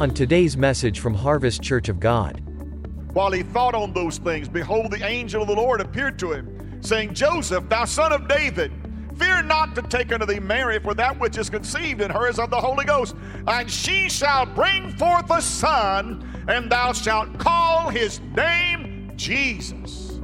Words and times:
on 0.00 0.10
today's 0.10 0.56
message 0.56 1.00
from 1.00 1.12
Harvest 1.12 1.60
Church 1.60 1.88
of 1.88 1.98
God. 1.98 2.40
While 3.14 3.32
he 3.32 3.42
thought 3.42 3.74
on 3.74 3.92
those 3.92 4.18
things, 4.18 4.48
behold, 4.48 4.92
the 4.92 5.04
angel 5.04 5.42
of 5.42 5.48
the 5.48 5.56
Lord 5.56 5.80
appeared 5.80 6.20
to 6.20 6.30
him, 6.30 6.80
saying, 6.80 7.14
Joseph, 7.14 7.68
thou 7.68 7.84
son 7.84 8.12
of 8.12 8.28
David, 8.28 8.70
fear 9.16 9.42
not 9.42 9.74
to 9.74 9.82
take 9.82 10.12
unto 10.12 10.24
thee 10.24 10.38
Mary, 10.38 10.78
for 10.78 10.94
that 10.94 11.18
which 11.18 11.36
is 11.36 11.50
conceived 11.50 12.00
in 12.00 12.12
her 12.12 12.28
is 12.28 12.38
of 12.38 12.48
the 12.50 12.60
Holy 12.60 12.84
Ghost. 12.84 13.16
And 13.48 13.68
she 13.68 14.08
shall 14.08 14.46
bring 14.46 14.92
forth 14.92 15.32
a 15.32 15.42
son, 15.42 16.44
and 16.46 16.70
thou 16.70 16.92
shalt 16.92 17.36
call 17.40 17.88
his 17.88 18.20
name 18.36 19.10
Jesus. 19.16 20.20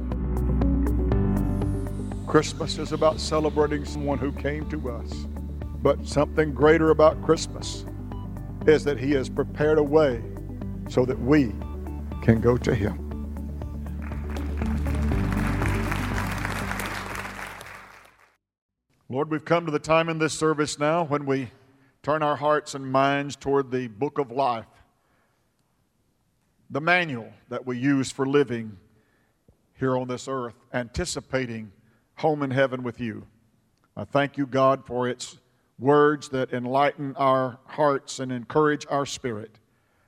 Christmas 2.25 2.77
is 2.77 2.93
about 2.93 3.19
celebrating 3.19 3.83
someone 3.83 4.19
who 4.19 4.31
came 4.31 4.69
to 4.69 4.89
us. 4.89 5.11
But 5.81 6.07
something 6.07 6.53
greater 6.53 6.91
about 6.91 7.21
Christmas 7.21 7.85
is 8.67 8.83
that 8.83 8.99
He 8.99 9.11
has 9.11 9.29
prepared 9.29 9.77
a 9.77 9.83
way 9.83 10.21
so 10.89 11.05
that 11.05 11.19
we 11.19 11.53
can 12.21 12.41
go 12.41 12.57
to 12.57 12.73
Him. 12.73 13.01
Lord, 19.07 19.29
we've 19.29 19.45
come 19.45 19.65
to 19.65 19.71
the 19.71 19.79
time 19.79 20.09
in 20.09 20.17
this 20.17 20.33
service 20.33 20.79
now 20.79 21.03
when 21.03 21.25
we 21.25 21.51
turn 22.01 22.23
our 22.23 22.35
hearts 22.35 22.75
and 22.75 22.91
minds 22.91 23.35
toward 23.35 23.71
the 23.71 23.87
book 23.87 24.17
of 24.17 24.31
life, 24.31 24.65
the 26.69 26.81
manual 26.81 27.31
that 27.49 27.65
we 27.65 27.77
use 27.77 28.11
for 28.11 28.25
living 28.25 28.77
here 29.79 29.95
on 29.95 30.07
this 30.07 30.27
earth, 30.27 30.55
anticipating 30.73 31.71
home 32.15 32.41
in 32.41 32.51
heaven 32.51 32.81
with 32.81 32.99
you. 32.99 33.25
I 33.95 34.05
thank 34.05 34.37
you, 34.37 34.45
God, 34.45 34.85
for 34.85 35.07
its 35.07 35.37
words 35.79 36.29
that 36.29 36.53
enlighten 36.53 37.15
our 37.17 37.59
hearts 37.65 38.19
and 38.19 38.31
encourage 38.31 38.85
our 38.89 39.05
spirit. 39.05 39.59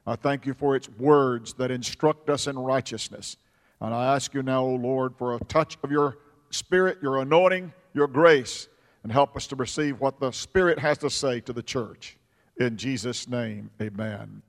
I 0.05 0.15
thank 0.15 0.45
you 0.45 0.53
for 0.53 0.75
its 0.75 0.89
words 0.89 1.53
that 1.55 1.71
instruct 1.71 2.29
us 2.29 2.47
in 2.47 2.57
righteousness. 2.57 3.37
And 3.81 3.93
I 3.93 4.15
ask 4.15 4.33
you 4.33 4.41
now, 4.41 4.63
O 4.63 4.75
Lord, 4.75 5.15
for 5.17 5.35
a 5.35 5.39
touch 5.45 5.77
of 5.83 5.91
your 5.91 6.17
spirit, 6.49 6.99
your 7.01 7.21
anointing, 7.21 7.73
your 7.93 8.07
grace, 8.07 8.69
and 9.03 9.11
help 9.11 9.35
us 9.35 9.47
to 9.47 9.55
receive 9.55 9.99
what 9.99 10.19
the 10.19 10.31
Spirit 10.31 10.79
has 10.79 10.97
to 10.99 11.09
say 11.09 11.39
to 11.41 11.53
the 11.53 11.63
church. 11.63 12.17
In 12.57 12.77
Jesus' 12.77 13.27
name, 13.27 13.69
amen. 13.81 14.41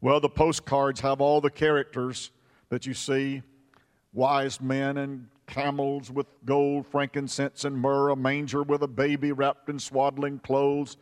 Well, 0.00 0.20
the 0.20 0.28
postcards 0.28 1.00
have 1.00 1.20
all 1.20 1.40
the 1.40 1.50
characters 1.50 2.30
that 2.68 2.86
you 2.86 2.94
see 2.94 3.42
wise 4.12 4.60
men 4.60 4.98
and 4.98 5.28
camels 5.46 6.10
with 6.10 6.26
gold, 6.44 6.86
frankincense, 6.86 7.64
and 7.64 7.76
myrrh, 7.76 8.10
a 8.10 8.16
manger 8.16 8.62
with 8.62 8.82
a 8.82 8.88
baby 8.88 9.32
wrapped 9.32 9.68
in 9.68 9.78
swaddling 9.78 10.38
clothes, 10.40 10.96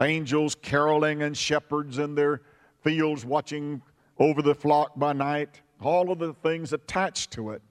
angels 0.00 0.54
caroling, 0.54 1.22
and 1.22 1.36
shepherds 1.36 1.98
in 1.98 2.14
their 2.14 2.42
fields 2.82 3.24
watching 3.24 3.80
over 4.18 4.42
the 4.42 4.54
flock 4.54 4.98
by 4.98 5.12
night, 5.12 5.60
all 5.80 6.10
of 6.10 6.18
the 6.18 6.34
things 6.34 6.72
attached 6.72 7.30
to 7.32 7.50
it. 7.50 7.62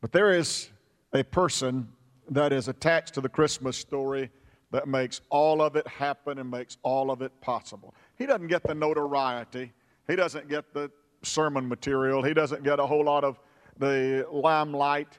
But 0.00 0.12
there 0.12 0.32
is 0.32 0.70
a 1.12 1.22
person 1.22 1.88
that 2.30 2.52
is 2.52 2.68
attached 2.68 3.14
to 3.14 3.20
the 3.20 3.28
Christmas 3.28 3.76
story 3.76 4.30
that 4.72 4.88
makes 4.88 5.20
all 5.30 5.62
of 5.62 5.76
it 5.76 5.86
happen 5.86 6.38
and 6.38 6.50
makes 6.50 6.76
all 6.82 7.10
of 7.10 7.22
it 7.22 7.32
possible. 7.40 7.94
He 8.16 8.26
doesn't 8.26 8.48
get 8.48 8.62
the 8.64 8.74
notoriety, 8.74 9.72
he 10.08 10.16
doesn't 10.16 10.48
get 10.48 10.74
the 10.74 10.90
sermon 11.22 11.68
material, 11.68 12.22
he 12.22 12.34
doesn't 12.34 12.62
get 12.62 12.80
a 12.80 12.86
whole 12.86 13.04
lot 13.04 13.24
of 13.24 13.38
the 13.78 14.26
limelight 14.30 15.18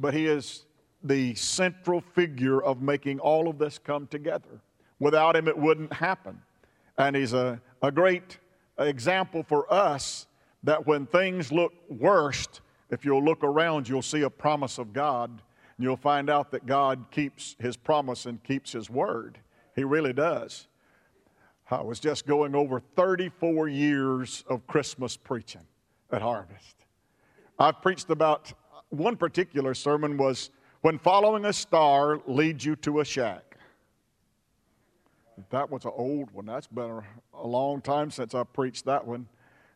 but 0.00 0.14
he 0.14 0.26
is 0.26 0.64
the 1.02 1.34
central 1.34 2.00
figure 2.00 2.62
of 2.62 2.82
making 2.82 3.20
all 3.20 3.48
of 3.48 3.58
this 3.58 3.78
come 3.78 4.06
together. 4.06 4.60
Without 4.98 5.36
him, 5.36 5.48
it 5.48 5.56
wouldn't 5.56 5.92
happen. 5.92 6.40
And 6.96 7.14
he's 7.14 7.32
a, 7.32 7.60
a 7.82 7.92
great 7.92 8.38
example 8.78 9.42
for 9.42 9.72
us 9.72 10.26
that 10.64 10.86
when 10.86 11.06
things 11.06 11.52
look 11.52 11.72
worst, 11.88 12.60
if 12.90 13.04
you'll 13.04 13.24
look 13.24 13.44
around, 13.44 13.88
you'll 13.88 14.02
see 14.02 14.22
a 14.22 14.30
promise 14.30 14.78
of 14.78 14.92
God. 14.92 15.30
And 15.30 15.84
you'll 15.84 15.96
find 15.96 16.28
out 16.28 16.50
that 16.50 16.66
God 16.66 17.04
keeps 17.10 17.54
his 17.60 17.76
promise 17.76 18.26
and 18.26 18.42
keeps 18.42 18.72
his 18.72 18.90
word. 18.90 19.38
He 19.76 19.84
really 19.84 20.12
does. 20.12 20.66
I 21.70 21.82
was 21.82 22.00
just 22.00 22.26
going 22.26 22.54
over 22.54 22.80
34 22.80 23.68
years 23.68 24.42
of 24.48 24.66
Christmas 24.66 25.16
preaching 25.16 25.66
at 26.10 26.22
Harvest. 26.22 26.74
I've 27.58 27.82
preached 27.82 28.10
about 28.10 28.52
one 28.90 29.16
particular 29.16 29.74
sermon 29.74 30.16
was 30.16 30.50
when 30.80 30.98
following 30.98 31.44
a 31.44 31.52
star 31.52 32.20
leads 32.26 32.64
you 32.64 32.76
to 32.76 33.00
a 33.00 33.04
shack. 33.04 33.56
That 35.50 35.70
was 35.70 35.84
an 35.84 35.92
old 35.94 36.30
one. 36.32 36.46
That's 36.46 36.66
been 36.66 37.02
a, 37.34 37.46
long 37.46 37.80
time 37.80 38.10
since 38.10 38.34
I 38.34 38.42
preached 38.42 38.84
that 38.86 39.06
one. 39.06 39.26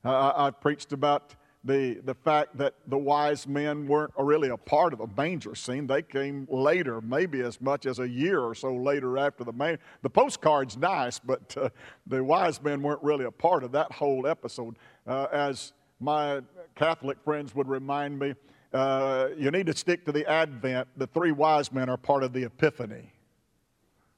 Uh, 0.05 0.31
I, 0.31 0.47
I 0.49 0.51
preached 0.51 0.93
about 0.93 1.35
the, 1.65 2.01
the 2.05 2.15
fact 2.15 2.57
that 2.59 2.75
the 2.89 2.99
wise 2.99 3.47
men 3.47 3.87
weren't 3.87 4.13
really 4.19 4.49
a 4.49 4.57
part 4.57 4.93
of 4.93 4.99
the 4.99 5.07
manger 5.17 5.55
scene. 5.55 5.87
They 5.87 6.03
came 6.03 6.49
later, 6.51 7.01
maybe 7.01 7.41
as 7.41 7.61
much 7.61 7.87
as 7.87 8.01
a 8.01 8.09
year 8.09 8.41
or 8.41 8.55
so 8.55 8.75
later 8.75 9.17
after 9.17 9.45
the 9.45 9.53
manger. 9.53 9.81
The 10.03 10.11
postcard's 10.11 10.77
nice, 10.77 11.21
but 11.21 11.57
uh, 11.57 11.69
the 12.07 12.25
wise 12.25 12.61
men 12.61 12.83
weren't 12.83 13.03
really 13.03 13.25
a 13.25 13.31
part 13.31 13.63
of 13.63 13.71
that 13.73 13.93
whole 13.93 14.27
episode. 14.27 14.77
Uh, 15.07 15.29
as 15.33 15.73
my 16.01 16.41
Catholic 16.75 17.19
friends 17.23 17.55
would 17.55 17.69
remind 17.69 18.19
me, 18.19 18.35
uh, 18.73 19.29
you 19.37 19.51
need 19.51 19.67
to 19.67 19.77
stick 19.77 20.05
to 20.07 20.13
the 20.13 20.29
Advent. 20.29 20.89
The 20.97 21.07
three 21.07 21.33
wise 21.33 21.73
men 21.73 21.89
are 21.89 21.97
part 21.97 22.23
of 22.23 22.33
the 22.33 22.45
Epiphany. 22.45 23.13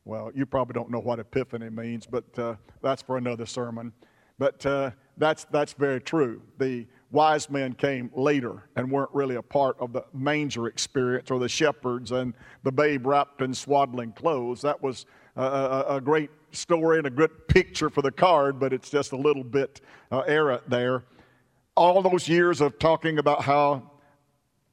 Well, 0.05 0.31
you 0.35 0.47
probably 0.47 0.75
don't 0.75 0.91
know 0.91 1.01
what 1.01 1.19
Epiphany 1.19 1.71
means, 1.71 2.07
but 2.07 2.39
uh, 2.39 2.55
that's 2.83 3.03
for 3.03 3.17
another 3.17 3.47
sermon. 3.47 3.93
But 4.39 4.65
uh, 4.67 4.91
that's, 5.17 5.45
that's 5.51 5.73
very 5.73 6.01
true. 6.01 6.43
The 6.59 6.87
wise 7.11 7.49
men 7.49 7.73
came 7.73 8.11
later 8.15 8.69
and 8.77 8.91
weren't 8.91 9.11
really 9.13 9.37
a 9.37 9.43
part 9.43 9.77
of 9.79 9.93
the 9.93 10.05
manger 10.13 10.67
experience 10.67 11.31
or 11.31 11.39
the 11.39 11.49
shepherds 11.49 12.11
and 12.11 12.35
the 12.65 12.73
babe 12.73 13.07
wrapped 13.07 13.41
in 13.41 13.55
swaddling 13.55 14.13
clothes. 14.13 14.61
That 14.63 14.83
was 14.83 15.07
a, 15.37 15.43
a, 15.43 15.97
a 15.97 16.01
great 16.01 16.31
story 16.51 16.99
and 16.99 17.07
a 17.07 17.11
good 17.11 17.49
picture 17.49 17.89
for 17.89 18.03
the 18.03 18.11
card, 18.11 18.59
but 18.59 18.73
it's 18.73 18.91
just 18.91 19.13
a 19.13 19.17
little 19.17 19.45
bit 19.45 19.81
uh, 20.11 20.21
errant 20.21 20.69
there. 20.69 21.05
All 21.77 22.03
those 22.03 22.29
years 22.29 22.61
of 22.61 22.79
talking 22.79 23.19
about 23.19 23.43
how 23.43 23.91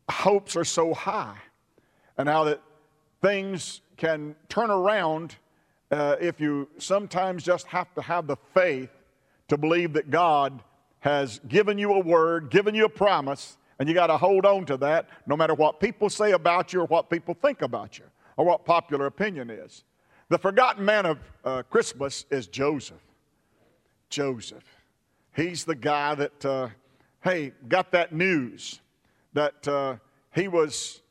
hopes 0.09 0.55
are 0.55 0.65
so 0.65 0.93
high 0.93 1.37
and 2.17 2.27
how 2.27 2.43
that 2.45 2.61
things 3.21 3.81
can 3.97 4.35
turn 4.49 4.71
around 4.71 5.35
uh, 5.91 6.15
if 6.19 6.39
you 6.39 6.67
sometimes 6.77 7.43
just 7.43 7.67
have 7.67 7.93
to 7.95 8.01
have 8.01 8.27
the 8.27 8.37
faith 8.53 8.89
to 9.47 9.57
believe 9.57 9.93
that 9.93 10.09
God 10.09 10.63
has 10.99 11.39
given 11.47 11.77
you 11.77 11.93
a 11.93 11.99
word, 11.99 12.49
given 12.49 12.73
you 12.73 12.85
a 12.85 12.89
promise, 12.89 13.57
and 13.79 13.89
you 13.89 13.95
got 13.95 14.07
to 14.07 14.17
hold 14.17 14.45
on 14.45 14.65
to 14.67 14.77
that 14.77 15.09
no 15.25 15.35
matter 15.35 15.53
what 15.53 15.79
people 15.79 16.09
say 16.09 16.31
about 16.31 16.71
you 16.71 16.81
or 16.81 16.85
what 16.85 17.09
people 17.09 17.33
think 17.33 17.61
about 17.61 17.97
you 17.97 18.05
or 18.37 18.45
what 18.45 18.65
popular 18.65 19.07
opinion 19.07 19.49
is. 19.49 19.83
The 20.29 20.37
forgotten 20.37 20.85
man 20.85 21.05
of 21.05 21.19
uh, 21.43 21.63
Christmas 21.63 22.25
is 22.29 22.47
Joseph. 22.47 23.01
Joseph. 24.09 24.63
He's 25.35 25.65
the 25.65 25.75
guy 25.75 26.15
that, 26.15 26.45
uh, 26.45 26.69
hey, 27.23 27.53
got 27.67 27.91
that 27.91 28.13
news 28.13 28.79
that 29.33 29.67
uh, 29.67 29.95
he 30.33 30.47
was 30.47 31.01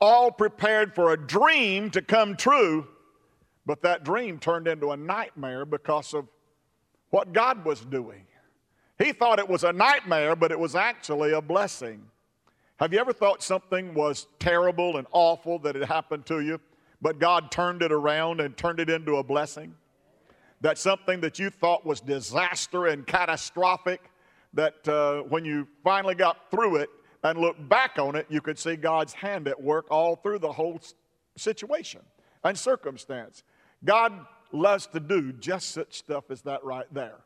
all 0.00 0.30
prepared 0.30 0.94
for 0.94 1.12
a 1.12 1.16
dream 1.16 1.90
to 1.90 2.02
come 2.02 2.36
true, 2.36 2.86
but 3.66 3.82
that 3.82 4.04
dream 4.04 4.38
turned 4.38 4.68
into 4.68 4.90
a 4.90 4.96
nightmare 4.96 5.64
because 5.64 6.14
of 6.14 6.26
what 7.10 7.32
God 7.32 7.64
was 7.64 7.80
doing. 7.80 8.24
He 8.98 9.12
thought 9.12 9.38
it 9.38 9.48
was 9.48 9.64
a 9.64 9.72
nightmare, 9.72 10.34
but 10.34 10.50
it 10.50 10.58
was 10.58 10.74
actually 10.74 11.32
a 11.32 11.40
blessing. 11.40 12.02
Have 12.78 12.92
you 12.92 12.98
ever 13.00 13.12
thought 13.12 13.42
something 13.42 13.94
was 13.94 14.26
terrible 14.38 14.98
and 14.98 15.06
awful 15.12 15.58
that 15.60 15.74
had 15.74 15.84
happened 15.84 16.26
to 16.26 16.40
you, 16.40 16.60
but 17.00 17.18
God 17.18 17.50
turned 17.50 17.82
it 17.82 17.92
around 17.92 18.40
and 18.40 18.56
turned 18.56 18.80
it 18.80 18.88
into 18.88 19.16
a 19.16 19.22
blessing? 19.22 19.74
That 20.60 20.78
something 20.78 21.20
that 21.20 21.38
you 21.38 21.50
thought 21.50 21.86
was 21.86 22.00
disaster 22.00 22.86
and 22.86 23.06
catastrophic 23.06 24.10
that 24.54 24.88
uh, 24.88 25.22
when 25.22 25.44
you 25.44 25.66
finally 25.84 26.14
got 26.14 26.50
through 26.50 26.76
it 26.76 26.90
and 27.22 27.38
looked 27.38 27.68
back 27.68 27.98
on 27.98 28.16
it, 28.16 28.26
you 28.28 28.40
could 28.40 28.58
see 28.58 28.76
God's 28.76 29.12
hand 29.12 29.48
at 29.48 29.60
work 29.60 29.86
all 29.90 30.16
through 30.16 30.38
the 30.38 30.52
whole 30.52 30.80
situation 31.36 32.00
and 32.44 32.58
circumstance. 32.58 33.42
God 33.84 34.12
loves 34.52 34.86
to 34.88 35.00
do 35.00 35.32
just 35.32 35.70
such 35.70 35.98
stuff 35.98 36.30
as 36.30 36.42
that 36.42 36.64
right 36.64 36.86
there. 36.92 37.16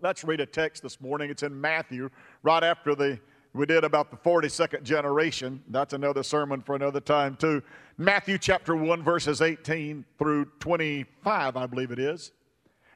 Let's 0.00 0.24
read 0.24 0.40
a 0.40 0.46
text 0.46 0.82
this 0.82 1.00
morning. 1.00 1.30
It's 1.30 1.42
in 1.42 1.58
Matthew, 1.60 2.10
right 2.42 2.62
after 2.62 2.94
the 2.94 3.20
we 3.54 3.66
did 3.66 3.84
about 3.84 4.10
the 4.10 4.16
42nd 4.16 4.82
generation. 4.82 5.62
That's 5.68 5.92
another 5.92 6.24
sermon 6.24 6.60
for 6.60 6.74
another 6.74 6.98
time, 6.98 7.36
too. 7.36 7.62
Matthew 7.96 8.36
chapter 8.36 8.74
1, 8.74 9.04
verses 9.04 9.40
18 9.40 10.04
through 10.18 10.46
25, 10.58 11.56
I 11.56 11.66
believe 11.66 11.92
it 11.92 12.00
is. 12.00 12.32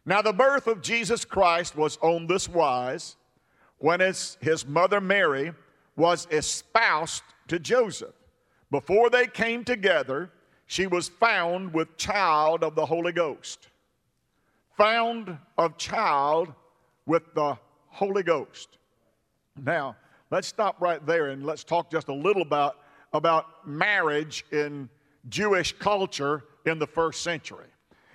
Now, 0.05 0.21
the 0.21 0.33
birth 0.33 0.67
of 0.67 0.83
Jesus 0.83 1.25
Christ 1.25 1.77
was 1.77 1.97
on 2.03 2.27
this 2.27 2.49
wise 2.49 3.15
when 3.79 4.01
his, 4.01 4.37
his 4.41 4.67
mother 4.67 5.01
Mary 5.01 5.53
was 5.97 6.27
espoused 6.31 7.23
to 7.49 7.59
Joseph. 7.59 8.15
Before 8.71 9.11
they 9.11 9.27
came 9.27 9.65
together, 9.65 10.31
she 10.67 10.87
was 10.87 11.09
found 11.09 11.73
with 11.73 11.97
child 11.97 12.63
of 12.63 12.75
the 12.75 12.85
Holy 12.85 13.13
Ghost. 13.13 13.69
found 14.77 15.37
of 15.59 15.77
child 15.77 16.53
with 17.05 17.35
the 17.35 17.59
Holy 17.89 18.23
Ghost. 18.23 18.79
Now, 19.65 19.97
let's 20.31 20.47
stop 20.47 20.81
right 20.81 21.05
there 21.05 21.31
and 21.31 21.45
let's 21.45 21.65
talk 21.65 21.91
just 21.91 22.09
a 22.09 22.15
little 22.15 22.43
about, 22.43 22.77
about 23.13 23.67
marriage 23.67 24.45
in 24.53 24.89
Jewish 25.29 25.73
culture 25.73 26.45
in 26.65 26.79
the 26.79 26.87
first 26.87 27.23
century. 27.23 27.67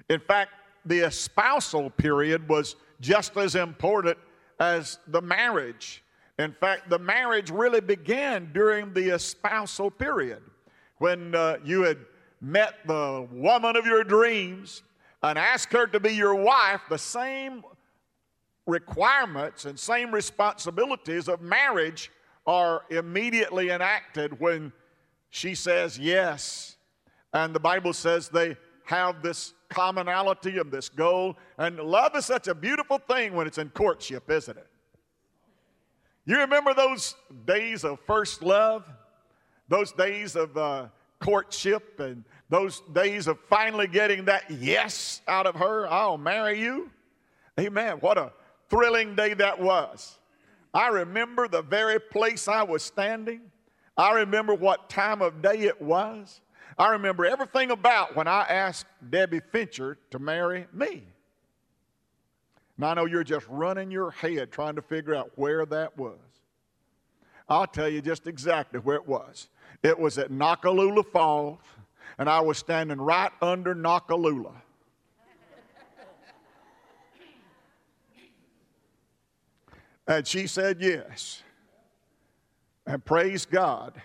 In 0.10 0.22
fact, 0.22 0.52
the 0.86 1.00
espousal 1.00 1.90
period 1.90 2.48
was 2.48 2.78
just 3.02 3.36
as 3.36 3.56
important 3.56 4.18
as 4.60 5.00
the 5.08 5.22
marriage. 5.22 6.04
In 6.40 6.52
fact, 6.52 6.90
the 6.90 7.00
marriage 7.00 7.52
really 7.52 7.82
began 7.82 8.52
during 8.54 8.94
the 8.94 9.14
espousal 9.14 9.92
period 9.92 10.42
when 10.98 11.36
uh, 11.36 11.58
you 11.64 11.84
had 11.84 11.98
met 12.42 12.76
the 12.86 13.28
woman 13.32 13.76
of 13.76 13.86
your 13.86 14.04
dreams 14.04 14.84
and 15.22 15.38
asked 15.38 15.72
her 15.72 15.88
to 15.88 16.00
be 16.00 16.14
your 16.14 16.36
wife, 16.36 16.82
the 16.90 16.98
same 16.98 17.64
requirements 18.66 19.66
and 19.66 19.80
same 19.80 20.14
responsibilities 20.14 21.28
of 21.28 21.42
marriage 21.42 22.12
are 22.46 22.84
immediately 22.90 23.70
enacted 23.70 24.40
when 24.40 24.72
she 25.30 25.56
says 25.56 25.98
yes. 25.98 26.76
And 27.34 27.56
the 27.56 27.60
Bible 27.60 27.94
says 27.94 28.30
they 28.30 28.58
have 28.86 29.22
this 29.22 29.54
commonality 29.74 30.58
of 30.58 30.72
this 30.72 30.90
goal. 30.90 31.38
And 31.58 31.80
love 31.80 32.16
is 32.16 32.26
such 32.26 32.48
a 32.48 32.56
beautiful 32.56 32.98
thing 33.00 33.34
when 33.34 33.48
it's 33.48 33.58
in 33.58 33.70
courtship, 33.70 34.30
isn't 34.30 34.58
it? 34.58 34.68
You 36.26 36.40
remember 36.40 36.74
those 36.74 37.16
days 37.46 37.84
of 37.84 38.00
first 38.06 38.42
love? 38.44 38.86
Those 39.68 39.92
days 39.92 40.36
of 40.36 40.56
uh, 40.56 40.88
courtship 41.20 42.00
and 42.00 42.24
those 42.50 42.82
days 42.94 43.28
of 43.28 43.40
finally 43.50 43.88
getting 43.88 44.26
that 44.26 44.44
yes 44.50 45.22
out 45.28 45.48
of 45.48 45.56
her, 45.56 45.88
I'll 45.88 46.18
marry 46.18 46.60
you. 46.60 46.92
Amen. 47.60 47.98
What 47.98 48.18
a 48.18 48.32
thrilling 48.70 49.16
day 49.16 49.34
that 49.34 49.60
was. 49.60 50.20
I 50.74 50.88
remember 50.88 51.48
the 51.48 51.62
very 51.62 52.00
place 52.00 52.48
I 52.48 52.64
was 52.64 52.84
standing. 52.84 53.42
I 53.96 54.12
remember 54.14 54.56
what 54.56 54.90
time 54.90 55.22
of 55.22 55.42
day 55.42 55.62
it 55.62 55.82
was. 55.82 56.42
I 56.78 56.92
remember 56.92 57.26
everything 57.26 57.72
about 57.72 58.16
when 58.16 58.28
I 58.28 58.42
asked 58.44 58.88
Debbie 59.10 59.42
Fincher 59.52 59.98
to 60.12 60.20
marry 60.20 60.66
me. 60.74 61.04
Now, 62.78 62.90
I 62.90 62.94
know 62.96 63.06
you're 63.06 63.24
just 63.24 63.48
running 63.48 63.92
your 63.92 64.12
head 64.12 64.52
trying 64.52 64.76
to 64.76 64.82
figure 64.82 65.14
out 65.14 65.32
where 65.36 65.66
that 65.66 65.98
was. 65.98 66.18
I'll 67.48 67.68
tell 67.68 67.88
you 67.88 68.02
just 68.02 68.26
exactly 68.28 68.80
where 68.80 68.96
it 68.96 69.08
was. 69.08 69.50
It 69.84 70.00
was 70.00 70.18
at 70.18 70.32
Noccalula 70.32 71.06
Falls, 71.12 71.60
and 72.18 72.30
I 72.30 72.40
was 72.40 72.58
standing 72.58 73.00
right 73.00 73.32
under 73.42 73.76
Noccalula. 73.76 74.54
and 80.08 80.26
she 80.26 80.48
said 80.48 80.78
yes. 80.80 81.44
And 82.86 83.04
praise 83.06 83.46
God. 83.46 84.02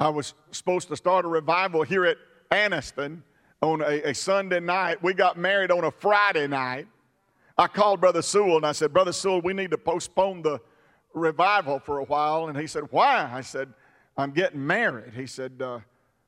I 0.00 0.08
was 0.08 0.34
supposed 0.52 0.88
to 0.88 0.96
start 0.96 1.24
a 1.24 1.28
revival 1.28 1.82
here 1.82 2.04
at 2.04 2.18
Anniston 2.50 3.22
on 3.60 3.80
a, 3.80 4.10
a, 4.10 4.14
Sunday 4.14 4.60
night. 4.60 5.02
We 5.02 5.12
got 5.12 5.36
married 5.36 5.70
on 5.72 5.84
a 5.84 5.90
Friday 5.90 6.46
night. 6.46 6.86
I 7.56 7.66
called 7.66 8.00
Brother 8.00 8.22
Sewell 8.22 8.56
and 8.56 8.66
I 8.66 8.72
said, 8.72 8.92
Brother 8.92 9.12
Sewell, 9.12 9.40
we 9.40 9.52
need 9.52 9.72
to 9.72 9.78
postpone 9.78 10.42
the 10.42 10.60
revival 11.12 11.80
for 11.80 11.98
a 11.98 12.04
while. 12.04 12.48
And 12.48 12.56
he 12.56 12.68
said, 12.68 12.84
Why? 12.90 13.28
I 13.32 13.40
said, 13.40 13.72
I'm 14.16 14.30
getting 14.30 14.64
married. 14.64 15.14
He 15.14 15.26
said, 15.26 15.60
uh, 15.60 15.80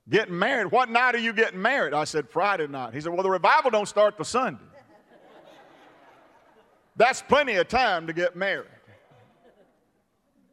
Getting 0.09 0.37
married? 0.37 0.71
What 0.71 0.89
night 0.89 1.15
are 1.15 1.19
you 1.19 1.31
getting 1.31 1.61
married? 1.61 1.93
I 1.93 2.03
said, 2.03 2.29
Friday 2.29 2.67
night. 2.67 2.93
He 2.93 2.99
said, 2.99 3.13
Well, 3.13 3.23
the 3.23 3.29
revival 3.29 3.71
don't 3.71 3.87
start 3.87 4.17
till 4.17 4.25
Sunday. 4.25 4.63
That's 6.97 7.21
plenty 7.21 7.55
of 7.55 7.69
time 7.69 8.07
to 8.07 8.13
get 8.13 8.35
married. 8.35 8.67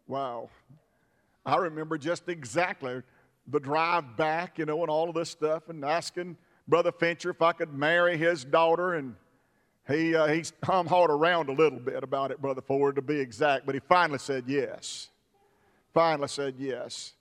Wow. 0.07 0.51
I 1.49 1.57
remember 1.57 1.97
just 1.97 2.29
exactly 2.29 3.01
the 3.47 3.59
drive 3.59 4.19
back, 4.19 4.59
you 4.59 4.67
know, 4.67 4.83
and 4.83 4.91
all 4.91 5.09
of 5.09 5.15
this 5.15 5.31
stuff, 5.31 5.71
and 5.71 5.83
asking 5.83 6.37
Brother 6.69 6.93
Fincher 6.93 7.31
if 7.31 7.41
I 7.41 7.53
could 7.53 7.73
marry 7.73 8.19
his 8.19 8.45
daughter. 8.45 8.95
And 8.95 9.15
he, 9.89 10.15
uh, 10.15 10.27
he 10.27 10.45
hum 10.63 10.87
hawed 10.87 11.11
around 11.11 11.49
a 11.49 11.53
little 11.53 11.79
bit 11.79 12.03
about 12.03 12.31
it, 12.33 12.43
Brother 12.43 12.61
Ford, 12.61 12.97
to 12.97 13.03
be 13.03 13.19
exact, 13.19 13.65
but 13.65 13.75
he 13.75 13.81
finally 13.89 14.19
said 14.19 14.45
yes. 14.47 15.09
Finally 15.95 16.29
said 16.29 16.55
yes. 16.59 17.15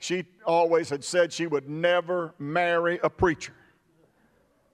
She 0.00 0.24
always 0.44 0.90
had 0.90 1.04
said 1.04 1.32
she 1.32 1.46
would 1.46 1.68
never 1.68 2.34
marry 2.40 2.98
a 3.04 3.08
preacher. 3.08 3.54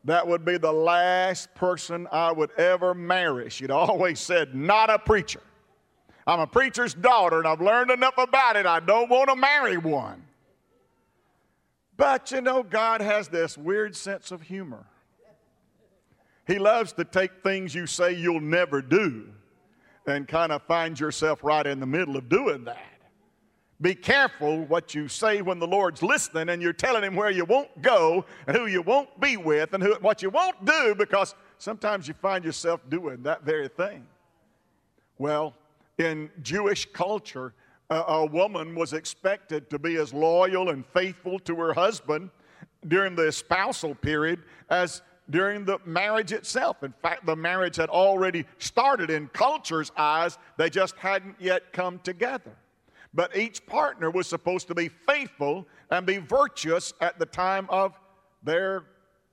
That 0.05 0.27
would 0.27 0.47
be 0.47 0.57
the 0.57 0.73
last 0.73 1.55
person 1.55 2.09
I 2.11 2.33
would 2.33 2.53
ever 2.53 2.95
marry. 2.95 3.51
She'd 3.51 3.71
always 3.71 4.21
said, 4.21 4.55
not 4.55 4.89
a 4.89 4.99
preacher. 4.99 5.43
I'm 6.31 6.39
a 6.39 6.47
preacher's 6.47 6.95
daughter 6.95 7.39
and 7.39 7.49
I've 7.49 7.61
learned 7.61 7.91
enough 7.91 8.17
about 8.17 8.55
it. 8.55 8.65
I 8.65 8.79
don't 8.79 9.11
want 9.11 9.31
to 9.31 9.35
marry 9.35 9.77
one. 9.77 10.23
But 11.97 12.31
you 12.31 12.41
know, 12.41 12.63
God 12.63 13.01
has 13.01 13.27
this 13.27 13.59
weird 13.59 13.97
sense 13.97 14.31
of 14.31 14.41
humor. 14.41 14.87
He 16.47 16.61
loves 16.61 16.93
to 16.95 17.05
take 17.05 17.43
things 17.43 17.75
you 17.75 17.87
say 17.89 18.13
you'll 18.13 18.41
never 18.41 18.81
do 18.81 19.27
and 20.07 20.29
kind 20.29 20.53
of 20.53 20.63
find 20.63 20.99
yourself 20.99 21.43
right 21.43 21.67
in 21.67 21.81
the 21.81 21.87
middle 21.87 22.17
of 22.17 22.29
doing 22.29 22.63
that. 22.65 22.79
Be 23.81 23.97
careful 23.97 24.65
what 24.67 24.95
you 24.95 25.09
say 25.09 25.43
when 25.43 25.59
the 25.59 25.67
Lord's 25.67 26.01
listening 26.01 26.51
and 26.51 26.63
you're 26.63 26.73
telling 26.73 27.03
Him 27.03 27.17
where 27.17 27.31
you 27.31 27.45
won't 27.45 27.83
go 27.83 28.25
and 28.47 28.57
who 28.57 28.67
you 28.67 28.83
won't 28.83 29.21
be 29.21 29.37
with 29.37 29.75
and 29.75 29.83
who, 29.83 29.95
what 30.01 30.23
you 30.23 30.31
won't 30.31 30.65
do 30.65 30.95
because 30.97 31.35
sometimes 31.59 32.07
you 32.07 32.15
find 32.15 32.45
yourself 32.45 32.81
doing 32.89 33.25
that 33.25 33.43
very 33.43 33.67
thing. 33.67 34.07
Well, 35.19 35.55
in 36.01 36.31
Jewish 36.43 36.87
culture, 36.93 37.53
a, 37.91 37.95
a 37.95 38.27
woman 38.27 38.75
was 38.75 38.95
expected 38.95 39.69
to 39.71 39.79
be 39.79 39.97
as 39.97 40.15
loyal 40.15 40.71
and 40.71 40.85
faithful 40.87 41.39
to 41.41 41.55
her 41.57 41.75
husband 41.75 42.31
during 42.89 43.15
the 43.15 43.31
spousal 43.31 43.95
period 43.95 44.43
as 44.71 45.03
during 45.29 45.65
the 45.65 45.79
marriage 45.85 46.33
itself. 46.33 46.83
In 46.83 46.95
fact, 47.03 47.27
the 47.27 47.37
marriage 47.37 47.77
had 47.77 47.91
already 47.91 48.47
started 48.59 49.11
in 49.11 49.29
culture's 49.29 49.93
eyes, 49.97 50.39
they 50.57 50.71
just 50.71 50.97
hadn't 50.97 51.37
yet 51.39 51.73
come 51.73 52.01
together. 52.01 52.57
But 53.13 53.37
each 53.37 53.65
partner 53.67 54.11
was 54.11 54.27
supposed 54.27 54.69
to 54.69 54.75
be 54.75 54.89
faithful 54.89 55.67
and 55.91 56.07
be 56.07 56.17
virtuous 56.17 56.95
at 57.01 57.19
the 57.19 57.27
time 57.27 57.67
of 57.69 57.99
their 58.43 58.85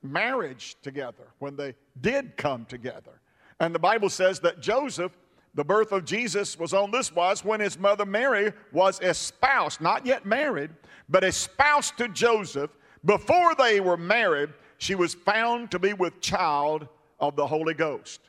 marriage 0.03 0.75
together, 0.81 1.27
when 1.39 1.55
they 1.55 1.75
did 2.01 2.35
come 2.35 2.65
together. 2.65 3.21
And 3.59 3.73
the 3.73 3.79
Bible 3.79 4.09
says 4.09 4.39
that 4.41 4.59
Joseph 4.61 5.17
the 5.57 5.63
birth 5.63 5.91
of 5.91 6.05
Jesus 6.05 6.57
was 6.59 6.71
on 6.71 6.91
this 6.91 7.11
wise 7.11 7.43
when 7.43 7.59
his 7.59 7.79
mother 7.79 8.05
Mary 8.05 8.53
was 8.71 9.01
espoused, 9.01 9.81
not 9.81 10.05
yet 10.05 10.23
married, 10.23 10.69
but 11.09 11.23
espoused 11.23 11.97
to 11.97 12.07
Joseph. 12.09 12.69
Before 13.03 13.55
they 13.55 13.79
were 13.79 13.97
married, 13.97 14.51
she 14.77 14.93
was 14.93 15.15
found 15.15 15.71
to 15.71 15.79
be 15.79 15.93
with 15.93 16.21
child 16.21 16.87
of 17.19 17.35
the 17.35 17.47
Holy 17.47 17.73
Ghost. 17.73 18.21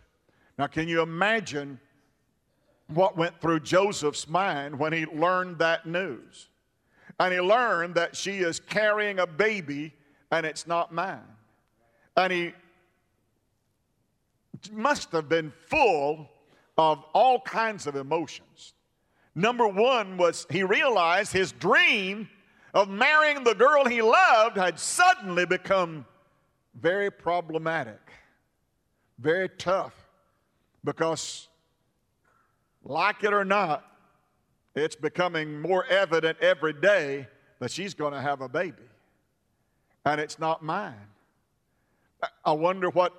Now, 0.59 0.69
can 0.69 0.89
you 0.89 1.03
imagine 1.03 1.79
what 2.95 3.19
went 3.19 3.39
through 3.43 3.61
Joseph's 3.61 4.27
mind 4.27 4.79
when 4.79 4.95
he 4.95 5.05
learned 5.05 5.59
that 5.59 5.85
news? 5.85 6.49
And 7.21 7.35
he 7.35 7.41
learned 7.41 7.95
that 7.97 8.17
she 8.17 8.39
is 8.39 8.59
carrying 8.59 9.19
a 9.19 9.27
baby 9.27 9.93
and 10.31 10.47
it's 10.47 10.67
not 10.67 10.95
mine. 10.95 11.21
And 12.17 12.33
he 12.33 12.55
must 14.73 15.13
have 15.13 15.29
been 15.29 15.53
full 15.67 16.31
of 16.79 17.05
all 17.13 17.41
kinds 17.41 17.89
of 17.89 17.97
emotions. 17.97 18.73
Number 19.35 19.67
one 19.67 20.17
was 20.17 20.47
he 20.49 20.63
realized 20.63 21.33
his 21.33 21.53
dream 21.53 22.29
of 22.73 22.89
marrying 22.89 23.43
the 23.43 23.55
girl 23.55 23.85
he 23.85 24.01
loved 24.01 24.57
had 24.57 24.79
suddenly 24.79 25.45
become 25.45 26.07
very 26.81 27.11
problematic, 27.11 28.01
very 29.19 29.49
tough, 29.49 29.95
because, 30.85 31.49
like 32.85 33.25
it 33.25 33.33
or 33.33 33.45
not, 33.45 33.85
it's 34.77 34.95
becoming 34.95 35.61
more 35.61 35.85
evident 35.87 36.39
every 36.41 36.73
day 36.73 37.27
that 37.59 37.73
she's 37.73 37.95
going 37.95 38.13
to 38.13 38.21
have 38.21 38.41
a 38.41 38.49
baby. 38.49 38.77
And 40.05 40.21
it's 40.21 40.39
not 40.39 40.63
mine. 40.63 40.95
I 42.45 42.53
wonder 42.53 42.91
what 42.91 43.13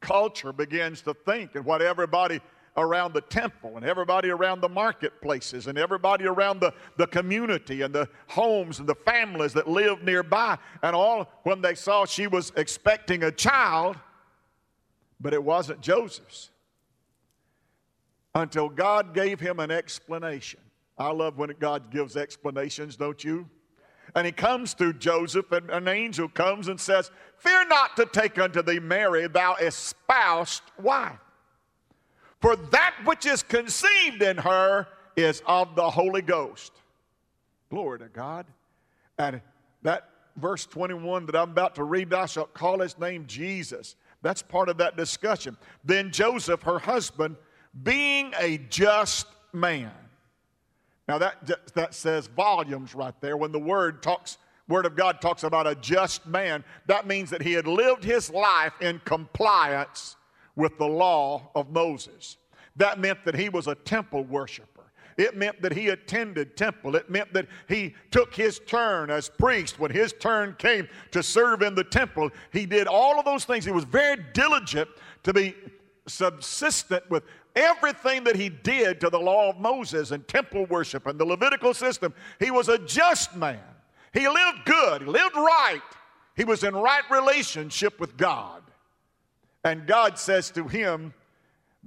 culture 0.00 0.52
begins 0.52 1.02
to 1.02 1.12
think 1.12 1.54
and 1.54 1.64
what 1.64 1.82
everybody 1.82 2.40
around 2.78 3.12
the 3.12 3.20
temple 3.20 3.76
and 3.76 3.84
everybody 3.84 4.30
around 4.30 4.60
the 4.60 4.68
marketplaces 4.68 5.66
and 5.66 5.76
everybody 5.76 6.26
around 6.26 6.60
the, 6.60 6.72
the 6.96 7.06
community 7.06 7.82
and 7.82 7.94
the 7.94 8.08
homes 8.28 8.78
and 8.78 8.88
the 8.88 8.94
families 8.94 9.52
that 9.52 9.68
lived 9.68 10.04
nearby. 10.04 10.56
And 10.82 10.94
all 10.94 11.28
when 11.42 11.60
they 11.60 11.74
saw 11.74 12.06
she 12.06 12.26
was 12.26 12.52
expecting 12.56 13.24
a 13.24 13.32
child, 13.32 13.96
but 15.20 15.34
it 15.34 15.42
wasn't 15.42 15.80
Joseph's 15.80 16.50
until 18.34 18.68
God 18.68 19.12
gave 19.12 19.40
him 19.40 19.58
an 19.58 19.70
explanation. 19.70 20.60
I 20.96 21.10
love 21.10 21.36
when 21.36 21.52
God 21.58 21.90
gives 21.90 22.16
explanations, 22.16 22.96
don't 22.96 23.22
you? 23.22 23.48
And 24.14 24.24
he 24.24 24.32
comes 24.32 24.74
to 24.74 24.92
Joseph, 24.92 25.52
and 25.52 25.68
an 25.70 25.88
angel 25.88 26.28
comes 26.28 26.68
and 26.68 26.80
says, 26.80 27.10
Fear 27.38 27.68
not 27.68 27.96
to 27.96 28.06
take 28.06 28.38
unto 28.38 28.62
thee 28.62 28.78
Mary, 28.78 29.26
thou 29.28 29.56
espoused 29.56 30.62
wife. 30.80 31.18
For 32.40 32.56
that 32.56 32.94
which 33.04 33.26
is 33.26 33.42
conceived 33.42 34.22
in 34.22 34.36
her 34.38 34.86
is 35.16 35.42
of 35.46 35.74
the 35.74 35.90
Holy 35.90 36.22
Ghost. 36.22 36.72
Glory 37.70 37.98
to 37.98 38.08
God. 38.08 38.46
And 39.18 39.40
that 39.82 40.08
verse 40.36 40.64
21 40.66 41.26
that 41.26 41.36
I'm 41.36 41.50
about 41.50 41.74
to 41.76 41.84
read, 41.84 42.10
thou 42.10 42.26
shalt 42.26 42.54
call 42.54 42.80
his 42.80 42.98
name 42.98 43.24
Jesus. 43.26 43.96
That's 44.22 44.42
part 44.42 44.68
of 44.68 44.78
that 44.78 44.96
discussion. 44.96 45.56
Then 45.84 46.10
Joseph, 46.12 46.62
her 46.62 46.78
husband, 46.78 47.36
being 47.82 48.32
a 48.38 48.58
just 48.70 49.26
man. 49.52 49.92
Now 51.08 51.18
that, 51.18 51.36
that 51.74 51.94
says 51.94 52.26
volumes 52.28 52.94
right 52.94 53.14
there. 53.20 53.36
When 53.36 53.52
the 53.52 53.58
word 53.58 54.02
talks, 54.02 54.38
word 54.68 54.86
of 54.86 54.94
God 54.94 55.20
talks 55.20 55.42
about 55.42 55.66
a 55.66 55.74
just 55.74 56.26
man, 56.26 56.62
that 56.86 57.06
means 57.06 57.30
that 57.30 57.42
he 57.42 57.52
had 57.52 57.66
lived 57.66 58.04
his 58.04 58.30
life 58.30 58.74
in 58.80 59.00
compliance 59.04 60.16
with 60.58 60.76
the 60.76 60.86
law 60.86 61.50
of 61.54 61.70
Moses. 61.70 62.36
That 62.76 62.98
meant 62.98 63.24
that 63.24 63.34
he 63.34 63.48
was 63.48 63.68
a 63.68 63.76
temple 63.76 64.24
worshiper. 64.24 64.82
It 65.16 65.36
meant 65.36 65.62
that 65.62 65.72
he 65.72 65.88
attended 65.88 66.56
temple. 66.56 66.94
It 66.94 67.08
meant 67.08 67.32
that 67.32 67.46
he 67.68 67.94
took 68.10 68.34
his 68.34 68.60
turn 68.66 69.10
as 69.10 69.28
priest. 69.28 69.80
When 69.80 69.90
his 69.90 70.12
turn 70.12 70.54
came 70.58 70.88
to 71.12 71.22
serve 71.22 71.62
in 71.62 71.74
the 71.74 71.84
temple, 71.84 72.30
he 72.52 72.66
did 72.66 72.86
all 72.86 73.18
of 73.18 73.24
those 73.24 73.44
things. 73.44 73.64
He 73.64 73.72
was 73.72 73.84
very 73.84 74.16
diligent 74.32 74.88
to 75.22 75.32
be 75.32 75.54
subsistent 76.06 77.08
with 77.10 77.24
everything 77.56 78.24
that 78.24 78.36
he 78.36 78.48
did 78.48 79.00
to 79.00 79.10
the 79.10 79.18
law 79.18 79.50
of 79.50 79.58
Moses 79.58 80.10
and 80.10 80.26
temple 80.28 80.66
worship 80.66 81.06
and 81.06 81.18
the 81.18 81.24
Levitical 81.24 81.74
system. 81.74 82.14
He 82.38 82.50
was 82.50 82.68
a 82.68 82.78
just 82.78 83.34
man. 83.34 83.60
He 84.12 84.28
lived 84.28 84.64
good. 84.64 85.02
He 85.02 85.08
lived 85.08 85.36
right. 85.36 85.82
He 86.36 86.44
was 86.44 86.62
in 86.62 86.74
right 86.74 87.08
relationship 87.10 87.98
with 87.98 88.16
God. 88.16 88.62
And 89.64 89.86
God 89.86 90.18
says 90.18 90.50
to 90.52 90.66
him, 90.68 91.12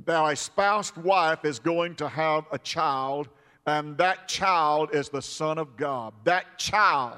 Thou 0.06 0.28
espoused 0.28 0.98
wife 0.98 1.46
is 1.46 1.60
going 1.60 1.96
to 1.96 2.08
have 2.08 2.46
a 2.52 2.58
child, 2.58 3.30
and 3.66 3.98
that 3.98 4.28
child 4.28 4.94
is 4.94 5.10
the 5.10 5.22
Son 5.22 5.58
of 5.58 5.78
God. 5.78 6.14
That 6.24 6.58
child 6.58 7.18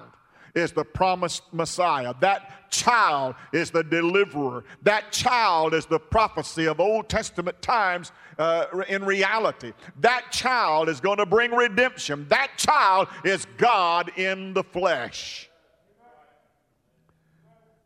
is 0.56 0.72
the 0.72 0.84
promised 0.84 1.44
Messiah. 1.52 2.14
That 2.20 2.70
child 2.70 3.36
is 3.52 3.72
the 3.72 3.84
deliverer. 3.84 4.64
That 4.84 5.12
child 5.12 5.74
is 5.74 5.86
the 5.86 6.00
prophecy 6.00 6.68
of 6.68 6.80
Old 6.80 7.10
Testament 7.10 7.62
times 7.62 8.12
uh, 8.38 8.66
in 8.88 9.04
reality. 9.04 9.74
That 10.02 10.32
child 10.32 10.90
is 10.90 11.00
going 11.00 11.18
to 11.18 11.26
bring 11.26 11.52
redemption. 11.52 12.28
That 12.30 12.52
child 12.58 13.08
is 13.24 13.48
God 13.58 14.12
in 14.18 14.54
the 14.54 14.64
flesh. 14.64 15.50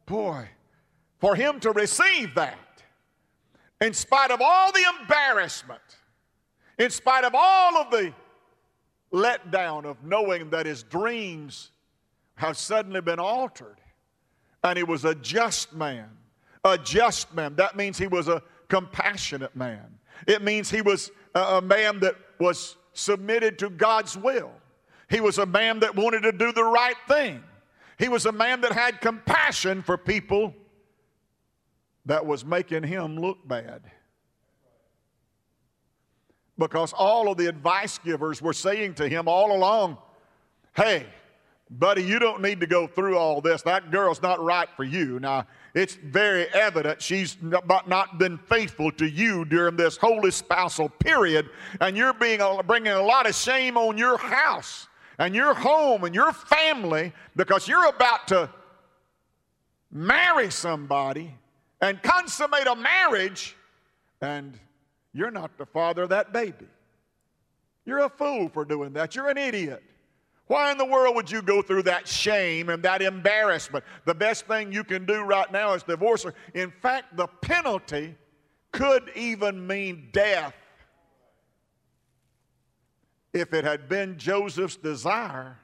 Boy, 0.06 0.48
for 1.20 1.36
him 1.36 1.60
to 1.62 1.72
receive 1.72 2.36
that, 2.36 2.84
in 3.82 3.94
spite 3.94 4.32
of 4.32 4.42
all 4.42 4.72
the 4.72 4.84
embarrassment, 5.02 5.82
in 6.78 6.90
spite 6.90 7.24
of 7.24 7.34
all 7.36 7.78
of 7.78 7.92
the 7.92 8.14
letdown 9.12 9.86
of 9.86 10.04
knowing 10.04 10.50
that 10.50 10.66
his 10.66 10.84
dreams 10.84 11.72
have 12.36 12.58
suddenly 12.58 13.02
been 13.02 13.20
altered, 13.20 13.78
and 14.64 14.78
he 14.78 14.84
was 14.84 15.06
a 15.06 15.16
just 15.16 15.74
man. 15.74 16.10
A 16.64 16.78
just 16.78 17.34
man. 17.34 17.56
That 17.56 17.76
means 17.78 17.98
he 17.98 18.08
was 18.08 18.28
a 18.28 18.42
compassionate 18.68 19.56
man. 19.56 19.86
It 20.28 20.42
means 20.42 20.70
he 20.70 20.82
was 20.82 21.12
a 21.34 21.62
man 21.62 22.00
that 22.02 22.16
was 22.40 22.76
submitted 22.94 23.58
to 23.60 23.70
God's 23.70 24.18
will. 24.18 24.52
He 25.10 25.22
was 25.22 25.38
a 25.38 25.46
man 25.46 25.80
that 25.80 25.96
wanted 25.96 26.22
to 26.24 26.32
do 26.32 26.52
the 26.52 26.64
right 26.64 26.98
thing. 27.08 27.44
He 27.98 28.10
was 28.10 28.26
a 28.26 28.32
man 28.32 28.62
that 28.62 28.74
had 28.74 29.00
compassion 29.00 29.82
for 29.82 29.98
people 29.98 30.54
that 32.08 32.26
was 32.26 32.44
making 32.46 32.84
him 32.84 33.18
look 33.18 33.46
bad. 33.48 33.82
Because 36.58 36.94
all 36.94 37.30
of 37.30 37.38
the 37.38 37.48
advice 37.48 38.00
givers 38.00 38.42
were 38.42 38.54
saying 38.54 38.96
to 38.96 39.08
him 39.08 39.28
all 39.28 39.56
along, 39.56 39.98
hey, 40.76 41.06
buddy, 41.70 42.02
you 42.02 42.18
don't 42.18 42.42
need 42.42 42.62
to 42.62 42.66
go 42.66 42.88
through 42.88 43.18
all 43.18 43.42
this. 43.42 43.62
That 43.62 43.92
girl's 43.92 44.22
not 44.22 44.42
right 44.42 44.70
for 44.76 44.86
you. 44.86 45.20
Now, 45.20 45.46
it's 45.76 45.96
very 45.96 46.48
evident 46.54 47.02
she's 47.02 47.38
not 47.42 48.18
been 48.18 48.38
faithful 48.38 48.92
to 48.94 49.06
you 49.06 49.46
during 49.46 49.76
this 49.76 49.98
holy 49.98 50.32
spousal 50.32 50.90
period, 50.90 51.50
and 51.82 51.96
you're 51.96 52.14
being 52.14 52.40
bringing 52.66 52.94
a 52.94 53.04
lot 53.04 53.28
of 53.28 53.36
shame 53.36 53.78
on 53.78 53.98
your 53.98 54.18
house 54.18 54.88
and 55.20 55.36
your 55.36 55.54
home 55.54 56.06
and 56.06 56.16
your 56.16 56.32
family 56.32 57.12
because 57.36 57.68
you're 57.68 57.88
about 57.88 58.30
to 58.30 58.50
marry 59.92 60.50
somebody 60.50 61.36
and 61.82 62.02
consummate 62.02 62.68
a 62.68 62.76
marriage, 62.76 63.56
and 64.22 64.60
you're 65.14 65.32
not 65.32 65.58
the 65.58 65.66
father 65.66 66.04
of 66.04 66.10
that 66.10 66.34
baby. 66.34 66.68
You're 67.86 68.00
a 68.00 68.10
fool 68.10 68.50
for 68.50 68.66
doing 68.66 68.94
that. 68.94 69.16
You're 69.16 69.30
an 69.30 69.38
idiot. 69.38 69.84
Why 70.48 70.72
in 70.72 70.78
the 70.78 70.86
world 70.86 71.16
would 71.16 71.30
you 71.30 71.42
go 71.42 71.62
through 71.62 71.84
that 71.84 72.08
shame 72.08 72.70
and 72.70 72.82
that 72.84 73.02
embarrassment? 73.02 73.84
The 74.06 74.16
best 74.16 74.46
thing 74.48 74.72
you 74.72 74.84
can 74.84 75.06
do 75.06 75.22
right 75.22 75.52
now 75.52 75.74
is 75.74 75.84
divorce 75.84 76.24
her. 76.24 76.34
In 76.54 76.72
fact, 76.72 77.18
the 77.18 77.28
penalty 77.28 78.16
could 78.72 79.12
even 79.16 79.66
mean 79.68 80.10
death. 80.14 80.54
If 83.34 83.54
it 83.54 83.66
had 83.66 83.90
been 83.90 84.18
Joseph's 84.18 84.78
desire, 84.78 85.58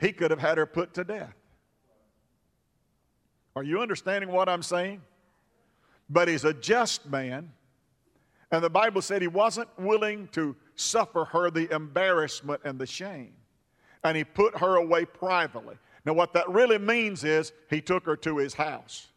he 0.00 0.10
could 0.12 0.30
have 0.30 0.40
had 0.40 0.58
her 0.58 0.66
put 0.66 0.94
to 0.94 1.04
death. 1.04 1.34
Are 3.56 3.62
you 3.62 3.80
understanding 3.80 4.30
what 4.30 4.50
I'm 4.50 4.62
saying? 4.62 5.00
But 6.10 6.28
he's 6.28 6.44
a 6.44 6.52
just 6.52 7.06
man. 7.10 7.50
And 8.52 8.62
the 8.62 8.70
Bible 8.70 9.00
said 9.02 9.22
he 9.22 9.28
wasn't 9.28 9.68
willing 9.78 10.28
to 10.28 10.54
suffer 10.76 11.24
her 11.24 11.50
the 11.50 11.74
embarrassment 11.74 12.60
and 12.64 12.78
the 12.78 12.86
shame. 12.86 13.32
And 14.04 14.16
he 14.16 14.22
put 14.22 14.58
her 14.58 14.76
away 14.76 15.06
privately. 15.06 15.76
Now, 16.04 16.12
what 16.12 16.34
that 16.34 16.48
really 16.48 16.78
means 16.78 17.24
is 17.24 17.52
he 17.70 17.80
took 17.80 18.04
her 18.04 18.14
to 18.18 18.36
his 18.36 18.54
house. 18.54 19.08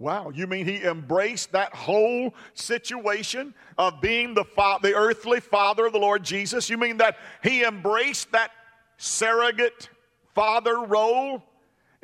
Wow, 0.00 0.30
you 0.34 0.48
mean 0.48 0.66
he 0.66 0.82
embraced 0.82 1.52
that 1.52 1.72
whole 1.72 2.34
situation 2.54 3.54
of 3.78 4.00
being 4.00 4.34
the, 4.34 4.44
fa- 4.44 4.78
the 4.82 4.94
earthly 4.94 5.38
father 5.38 5.86
of 5.86 5.92
the 5.92 6.00
Lord 6.00 6.24
Jesus? 6.24 6.68
You 6.68 6.78
mean 6.78 6.96
that 6.96 7.18
he 7.44 7.62
embraced 7.62 8.32
that 8.32 8.50
surrogate 8.96 9.88
father 10.34 10.80
role 10.80 11.44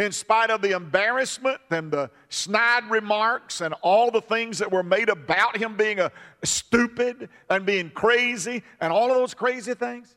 in 0.00 0.12
spite 0.12 0.48
of 0.48 0.62
the 0.62 0.70
embarrassment 0.70 1.60
and 1.70 1.92
the 1.92 2.10
snide 2.30 2.88
remarks 2.90 3.60
and 3.60 3.74
all 3.82 4.10
the 4.10 4.22
things 4.22 4.58
that 4.58 4.72
were 4.72 4.82
made 4.82 5.10
about 5.10 5.58
him 5.58 5.76
being 5.76 6.00
a 6.00 6.10
stupid 6.42 7.28
and 7.50 7.66
being 7.66 7.90
crazy 7.90 8.62
and 8.80 8.94
all 8.94 9.10
of 9.10 9.18
those 9.18 9.34
crazy 9.34 9.74
things. 9.74 10.16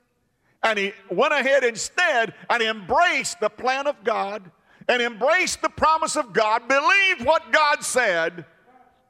And 0.63 0.79
he 0.79 0.93
went 1.11 1.33
ahead 1.33 1.65
instead 1.65 2.33
and 2.49 2.63
embraced 2.63 3.41
the 3.41 3.49
plan 3.49 3.85
of 3.85 4.01
God 4.05 4.49
and 4.87 5.01
embraced 5.01 5.61
the 5.61 5.69
promise 5.69 6.15
of 6.15 6.31
God, 6.31 6.65
believed 6.69 7.25
what 7.25 7.51
God 7.51 7.83
said, 7.83 8.45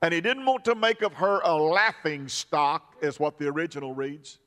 and 0.02 0.12
he 0.12 0.22
didn't 0.22 0.46
want 0.46 0.66
to 0.66 0.74
make 0.74 1.04
of 1.04 1.14
her 1.14 1.40
a 1.44 1.56
laughing 1.56 2.28
stock, 2.28 2.96
is 3.02 3.20
what 3.20 3.38
the 3.38 3.48
original 3.48 3.94
reads. 3.94 4.40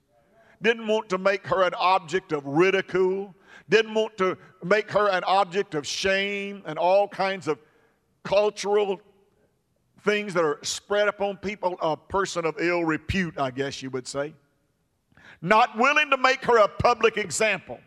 Didn't 0.62 0.86
want 0.86 1.08
to 1.10 1.18
make 1.18 1.46
her 1.46 1.62
an 1.62 1.74
object 1.74 2.32
of 2.32 2.44
ridicule 2.46 3.34
didn't 3.68 3.94
want 3.94 4.16
to 4.18 4.38
make 4.64 4.90
her 4.92 5.08
an 5.08 5.24
object 5.24 5.74
of 5.74 5.86
shame 5.86 6.62
and 6.66 6.78
all 6.78 7.08
kinds 7.08 7.48
of 7.48 7.58
cultural 8.22 9.00
things 10.04 10.34
that 10.34 10.44
are 10.44 10.60
spread 10.62 11.08
upon 11.08 11.36
people, 11.38 11.76
a 11.82 11.96
person 11.96 12.44
of 12.44 12.54
ill 12.60 12.84
repute, 12.84 13.38
I 13.38 13.50
guess 13.50 13.82
you 13.82 13.90
would 13.90 14.06
say. 14.06 14.34
Not 15.42 15.76
willing 15.76 16.10
to 16.10 16.16
make 16.16 16.44
her 16.44 16.58
a 16.58 16.68
public 16.68 17.16
example, 17.16 17.80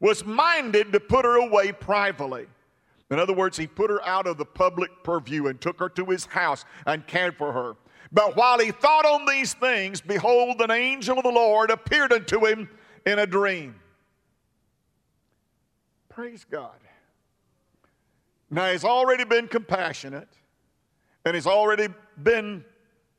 was 0.00 0.24
minded 0.24 0.92
to 0.92 1.00
put 1.00 1.24
her 1.24 1.36
away 1.36 1.72
privately. 1.72 2.46
In 3.10 3.18
other 3.18 3.34
words, 3.34 3.56
he 3.56 3.66
put 3.66 3.90
her 3.90 4.04
out 4.06 4.26
of 4.26 4.38
the 4.38 4.44
public 4.44 4.90
purview 5.04 5.46
and 5.46 5.60
took 5.60 5.78
her 5.78 5.88
to 5.90 6.04
his 6.06 6.24
house 6.26 6.64
and 6.86 7.06
cared 7.06 7.36
for 7.36 7.52
her. 7.52 7.76
But 8.12 8.36
while 8.36 8.58
he 8.58 8.70
thought 8.70 9.04
on 9.04 9.26
these 9.26 9.54
things, 9.54 10.00
behold, 10.00 10.60
an 10.60 10.70
angel 10.70 11.18
of 11.18 11.24
the 11.24 11.30
Lord 11.30 11.70
appeared 11.70 12.12
unto 12.12 12.46
him 12.46 12.68
in 13.04 13.18
a 13.18 13.26
dream. 13.26 13.74
Praise 16.08 16.46
God. 16.48 16.78
Now, 18.50 18.70
he's 18.70 18.84
already 18.84 19.24
been 19.24 19.48
compassionate, 19.48 20.28
and 21.24 21.34
he's 21.34 21.48
already 21.48 21.88
been 22.22 22.64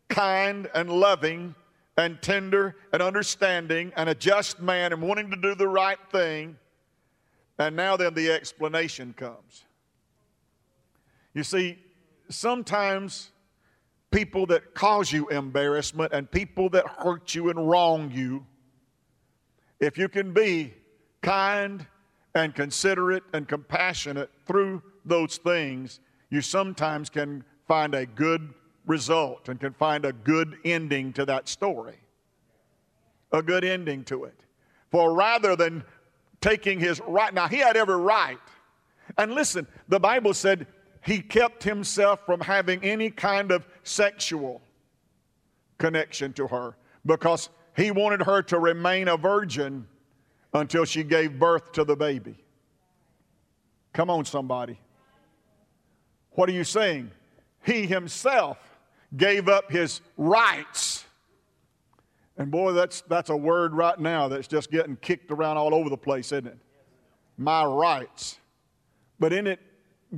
kind 0.08 0.70
and 0.74 0.90
loving 0.90 1.54
and 1.98 2.22
tender 2.22 2.76
and 2.94 3.02
understanding 3.02 3.92
and 3.98 4.08
a 4.08 4.16
just 4.16 4.62
man 4.62 4.94
and 4.94 5.02
wanting 5.02 5.30
to 5.32 5.36
do 5.36 5.54
the 5.54 5.68
right 5.68 6.00
thing. 6.12 6.58
And 7.60 7.76
now, 7.76 7.98
then, 7.98 8.14
the 8.14 8.32
explanation 8.32 9.14
comes. 9.18 9.66
You 11.34 11.44
see, 11.44 11.78
sometimes 12.30 13.32
people 14.18 14.48
that 14.48 14.74
cause 14.74 15.12
you 15.12 15.28
embarrassment 15.28 16.12
and 16.12 16.32
people 16.32 16.70
that 16.70 16.88
hurt 16.88 17.36
you 17.36 17.52
and 17.52 17.70
wrong 17.70 18.10
you, 18.12 18.44
if 19.80 19.96
you 19.96 20.10
can 20.10 20.34
be 20.34 20.74
kind 21.22 21.86
and 22.34 22.56
considerate 22.56 23.22
and 23.34 23.48
compassionate 23.48 24.32
through 24.48 24.82
those 25.06 25.38
things, 25.38 26.00
you 26.32 26.42
sometimes 26.42 27.12
can 27.12 27.44
find 27.68 27.94
a 27.94 28.08
good 28.08 28.56
result 28.88 29.50
and 29.50 29.60
can 29.60 29.74
find 29.74 30.04
a 30.04 30.14
good 30.14 30.58
ending 30.66 31.14
to 31.14 31.24
that 31.24 31.48
story. 31.48 32.00
A 33.32 33.44
good 33.44 33.64
ending 33.64 34.04
to 34.06 34.24
it. 34.24 34.40
For 34.90 35.14
rather 35.14 35.56
than 35.56 35.84
taking 36.42 36.80
his 36.80 37.00
right, 37.08 37.32
now 37.32 37.48
he 37.48 37.58
had 37.58 37.78
every 37.78 37.98
right. 37.98 38.40
And 39.16 39.34
listen, 39.34 39.68
the 39.88 40.00
Bible 40.00 40.34
said 40.34 40.66
he 41.08 41.22
kept 41.22 41.64
himself 41.64 42.26
from 42.26 42.42
having 42.42 42.84
any 42.84 43.10
kind 43.10 43.54
of 43.54 43.66
sexual 43.84 44.62
connection 45.78 46.34
to 46.34 46.48
her 46.48 46.76
because 47.06 47.48
he 47.78 47.92
wanted 47.92 48.22
her 48.24 48.42
to 48.42 48.60
remain 48.60 49.08
a 49.08 49.16
virgin 49.16 49.88
until 50.54 50.84
she 50.84 51.04
gave 51.04 51.40
birth 51.40 51.72
to 51.72 51.86
the 51.86 51.96
baby. 51.96 52.36
Come 53.94 54.10
on, 54.10 54.26
somebody. 54.26 54.82
What 56.32 56.50
are 56.50 56.54
you 56.54 56.66
saying? 56.66 57.12
He 57.64 57.86
himself 57.86 58.58
gave 59.16 59.48
up 59.48 59.72
his 59.72 60.02
rights. 60.18 61.06
And 62.38 62.52
boy, 62.52 62.74
that's, 62.74 63.00
that's 63.08 63.30
a 63.30 63.38
word 63.38 63.74
right 63.74 63.98
now 63.98 64.28
that's 64.28 64.50
just 64.50 64.70
getting 64.72 64.98
kicked 64.98 65.32
around 65.32 65.56
all 65.56 65.74
over 65.74 65.90
the 65.90 65.98
place, 65.98 66.34
isn't 66.34 66.48
it? 66.48 66.58
My 67.38 67.64
rights. 67.64 68.40
But 69.20 69.32
isn't 69.32 69.48
it 69.48 69.62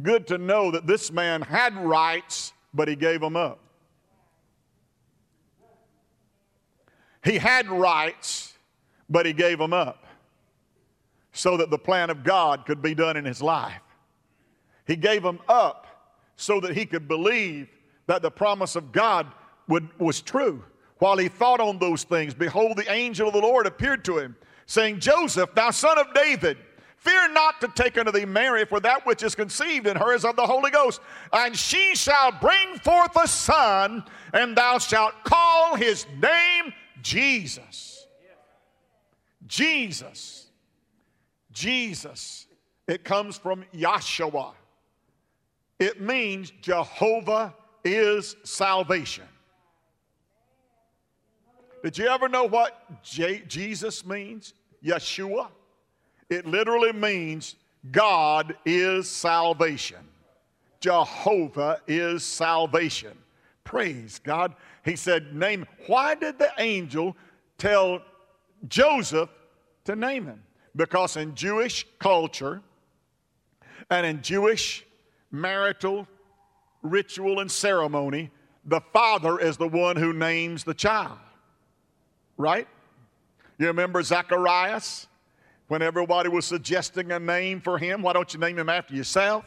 good 0.01 0.27
to 0.27 0.37
know 0.37 0.71
that 0.71 0.87
this 0.87 1.11
man 1.11 1.41
had 1.41 1.75
rights, 1.77 2.53
but 2.73 2.87
he 2.87 2.95
gave 2.95 3.21
them 3.21 3.35
up? 3.35 3.59
He 7.23 7.37
had 7.37 7.69
rights, 7.69 8.57
but 9.09 9.25
he 9.25 9.33
gave 9.33 9.57
them 9.57 9.73
up 9.73 10.05
so 11.31 11.57
that 11.57 11.69
the 11.69 11.77
plan 11.77 12.09
of 12.09 12.23
God 12.23 12.65
could 12.65 12.81
be 12.81 12.95
done 12.95 13.17
in 13.17 13.25
his 13.25 13.41
life. 13.41 13.81
He 14.87 14.95
gave 14.95 15.23
them 15.23 15.39
up 15.47 15.87
so 16.35 16.59
that 16.61 16.75
he 16.75 16.85
could 16.85 17.07
believe 17.07 17.69
that 18.07 18.21
the 18.21 18.31
promise 18.31 18.75
of 18.75 18.91
God 18.91 19.27
would, 19.67 19.87
was 19.99 20.21
true. 20.21 20.63
While 20.97 21.17
he 21.17 21.27
thought 21.27 21.59
on 21.59 21.77
those 21.77 22.03
things, 22.03 22.33
behold, 22.33 22.77
the 22.77 22.91
angel 22.91 23.27
of 23.27 23.33
the 23.33 23.39
Lord 23.39 23.67
appeared 23.67 24.03
to 24.05 24.17
him, 24.17 24.35
saying, 24.65 24.99
Joseph, 24.99 25.53
thou 25.55 25.71
son 25.71 25.97
of 25.97 26.13
David, 26.13 26.57
fear 26.99 27.29
not 27.29 27.61
to 27.61 27.67
take 27.69 27.97
unto 27.97 28.11
thee 28.11 28.25
Mary, 28.25 28.65
for 28.65 28.79
that 28.79 29.05
which 29.05 29.23
is 29.23 29.35
conceived 29.35 29.87
in 29.87 29.97
her 29.97 30.13
is 30.13 30.25
of 30.25 30.35
the 30.35 30.45
Holy 30.45 30.71
Ghost. 30.71 31.01
And 31.33 31.55
she 31.57 31.95
shall 31.95 32.31
bring 32.31 32.75
forth 32.77 33.15
a 33.15 33.27
son, 33.27 34.03
and 34.33 34.55
thou 34.55 34.77
shalt 34.77 35.13
call 35.23 35.75
his 35.75 36.05
name 36.21 36.73
Jesus. 37.01 38.07
Jesus. 39.47 40.47
Jesus. 41.51 42.47
It 42.87 43.03
comes 43.03 43.37
from 43.37 43.65
Yahshua. 43.73 44.53
It 45.79 46.01
means 46.01 46.51
Jehovah 46.61 47.53
is 47.83 48.35
salvation. 48.43 49.25
Did 51.83 51.97
you 51.97 52.07
ever 52.07 52.27
know 52.27 52.43
what 52.43 53.01
J- 53.03 53.43
Jesus 53.47 54.05
means? 54.05 54.53
Yeshua? 54.83 55.47
It 56.29 56.45
literally 56.45 56.93
means 56.93 57.55
God 57.91 58.55
is 58.65 59.09
salvation. 59.09 59.99
Jehovah 60.79 61.81
is 61.87 62.23
salvation. 62.23 63.17
Praise 63.63 64.19
God. 64.23 64.55
He 64.83 64.95
said, 64.95 65.35
Name. 65.35 65.65
Why 65.87 66.15
did 66.15 66.39
the 66.39 66.51
angel 66.57 67.15
tell 67.57 68.01
Joseph 68.67 69.29
to 69.85 69.95
name 69.95 70.25
him? 70.25 70.41
Because 70.75 71.17
in 71.17 71.35
Jewish 71.35 71.85
culture 71.99 72.61
and 73.89 74.05
in 74.05 74.21
Jewish 74.21 74.85
marital 75.31 76.07
ritual 76.81 77.39
and 77.39 77.51
ceremony, 77.51 78.31
the 78.65 78.81
father 78.93 79.39
is 79.39 79.57
the 79.57 79.67
one 79.67 79.95
who 79.95 80.13
names 80.13 80.63
the 80.63 80.73
child. 80.73 81.17
Right? 82.37 82.67
You 83.57 83.67
remember 83.67 84.01
Zacharias? 84.01 85.07
When 85.69 85.83
everybody 85.83 86.29
was 86.29 86.45
suggesting 86.45 87.11
a 87.11 87.19
name 87.19 87.61
for 87.61 87.77
him, 87.77 88.01
why 88.01 88.13
don't 88.13 88.33
you 88.33 88.39
name 88.39 88.57
him 88.57 88.69
after 88.69 88.95
yourself? 88.95 89.45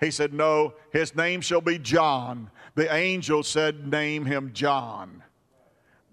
He 0.00 0.10
said, 0.10 0.32
No, 0.32 0.72
his 0.92 1.14
name 1.14 1.42
shall 1.42 1.60
be 1.60 1.78
John. 1.78 2.50
The 2.74 2.92
angel 2.92 3.42
said, 3.42 3.86
Name 3.86 4.24
him 4.24 4.52
John. 4.54 5.22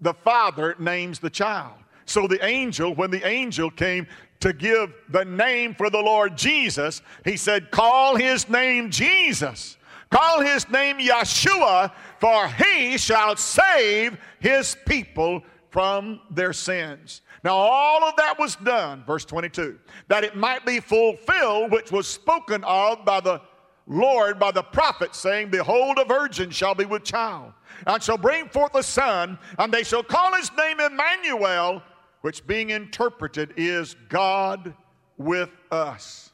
The 0.02 0.12
father 0.12 0.76
names 0.78 1.20
the 1.20 1.30
child. 1.30 1.72
So 2.04 2.26
the 2.26 2.44
angel, 2.44 2.94
when 2.94 3.10
the 3.10 3.26
angel 3.26 3.70
came 3.70 4.06
to 4.40 4.52
give 4.52 4.92
the 5.08 5.24
name 5.24 5.74
for 5.74 5.88
the 5.88 6.00
Lord 6.00 6.36
Jesus, 6.36 7.00
he 7.24 7.38
said, 7.38 7.70
Call 7.70 8.16
his 8.16 8.46
name 8.46 8.90
Jesus. 8.90 9.78
Call 10.10 10.42
his 10.42 10.68
name 10.68 10.98
Yeshua, 10.98 11.92
for 12.18 12.46
he 12.48 12.98
shall 12.98 13.36
save 13.36 14.18
his 14.38 14.76
people 14.86 15.42
from 15.70 16.20
their 16.30 16.52
sins. 16.52 17.22
Now, 17.42 17.56
all 17.56 18.04
of 18.04 18.16
that 18.16 18.38
was 18.38 18.56
done, 18.56 19.02
verse 19.06 19.24
22, 19.24 19.78
that 20.08 20.24
it 20.24 20.36
might 20.36 20.66
be 20.66 20.78
fulfilled, 20.78 21.72
which 21.72 21.90
was 21.90 22.06
spoken 22.06 22.62
of 22.64 23.04
by 23.04 23.20
the 23.20 23.40
Lord 23.86 24.38
by 24.38 24.52
the 24.52 24.62
prophet, 24.62 25.14
saying, 25.14 25.50
Behold, 25.50 25.98
a 25.98 26.04
virgin 26.04 26.50
shall 26.50 26.74
be 26.74 26.84
with 26.84 27.02
child, 27.02 27.52
and 27.86 28.02
shall 28.02 28.18
bring 28.18 28.48
forth 28.48 28.74
a 28.74 28.82
son, 28.82 29.38
and 29.58 29.72
they 29.72 29.82
shall 29.82 30.02
call 30.02 30.34
his 30.34 30.50
name 30.56 30.80
Emmanuel, 30.80 31.82
which 32.20 32.46
being 32.46 32.70
interpreted 32.70 33.54
is 33.56 33.96
God 34.08 34.74
with 35.16 35.50
us. 35.70 36.30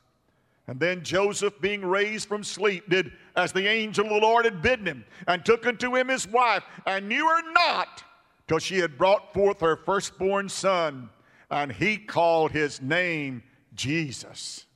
And 0.66 0.80
then 0.80 1.04
Joseph, 1.04 1.60
being 1.60 1.82
raised 1.82 2.26
from 2.26 2.42
sleep, 2.42 2.90
did 2.90 3.12
as 3.36 3.52
the 3.52 3.68
angel 3.68 4.06
of 4.06 4.10
the 4.10 4.18
Lord 4.18 4.44
had 4.44 4.60
bidden 4.60 4.86
him, 4.86 5.04
and 5.28 5.44
took 5.44 5.66
unto 5.66 5.94
him 5.94 6.08
his 6.08 6.26
wife, 6.26 6.64
and 6.84 7.08
knew 7.08 7.26
her 7.28 7.52
not 7.52 8.02
till 8.48 8.58
she 8.58 8.78
had 8.78 8.96
brought 8.96 9.32
forth 9.32 9.60
her 9.60 9.76
firstborn 9.76 10.48
son, 10.48 11.10
and 11.50 11.72
he 11.72 11.96
called 11.96 12.52
his 12.52 12.80
name 12.80 13.42
Jesus. 13.74 14.66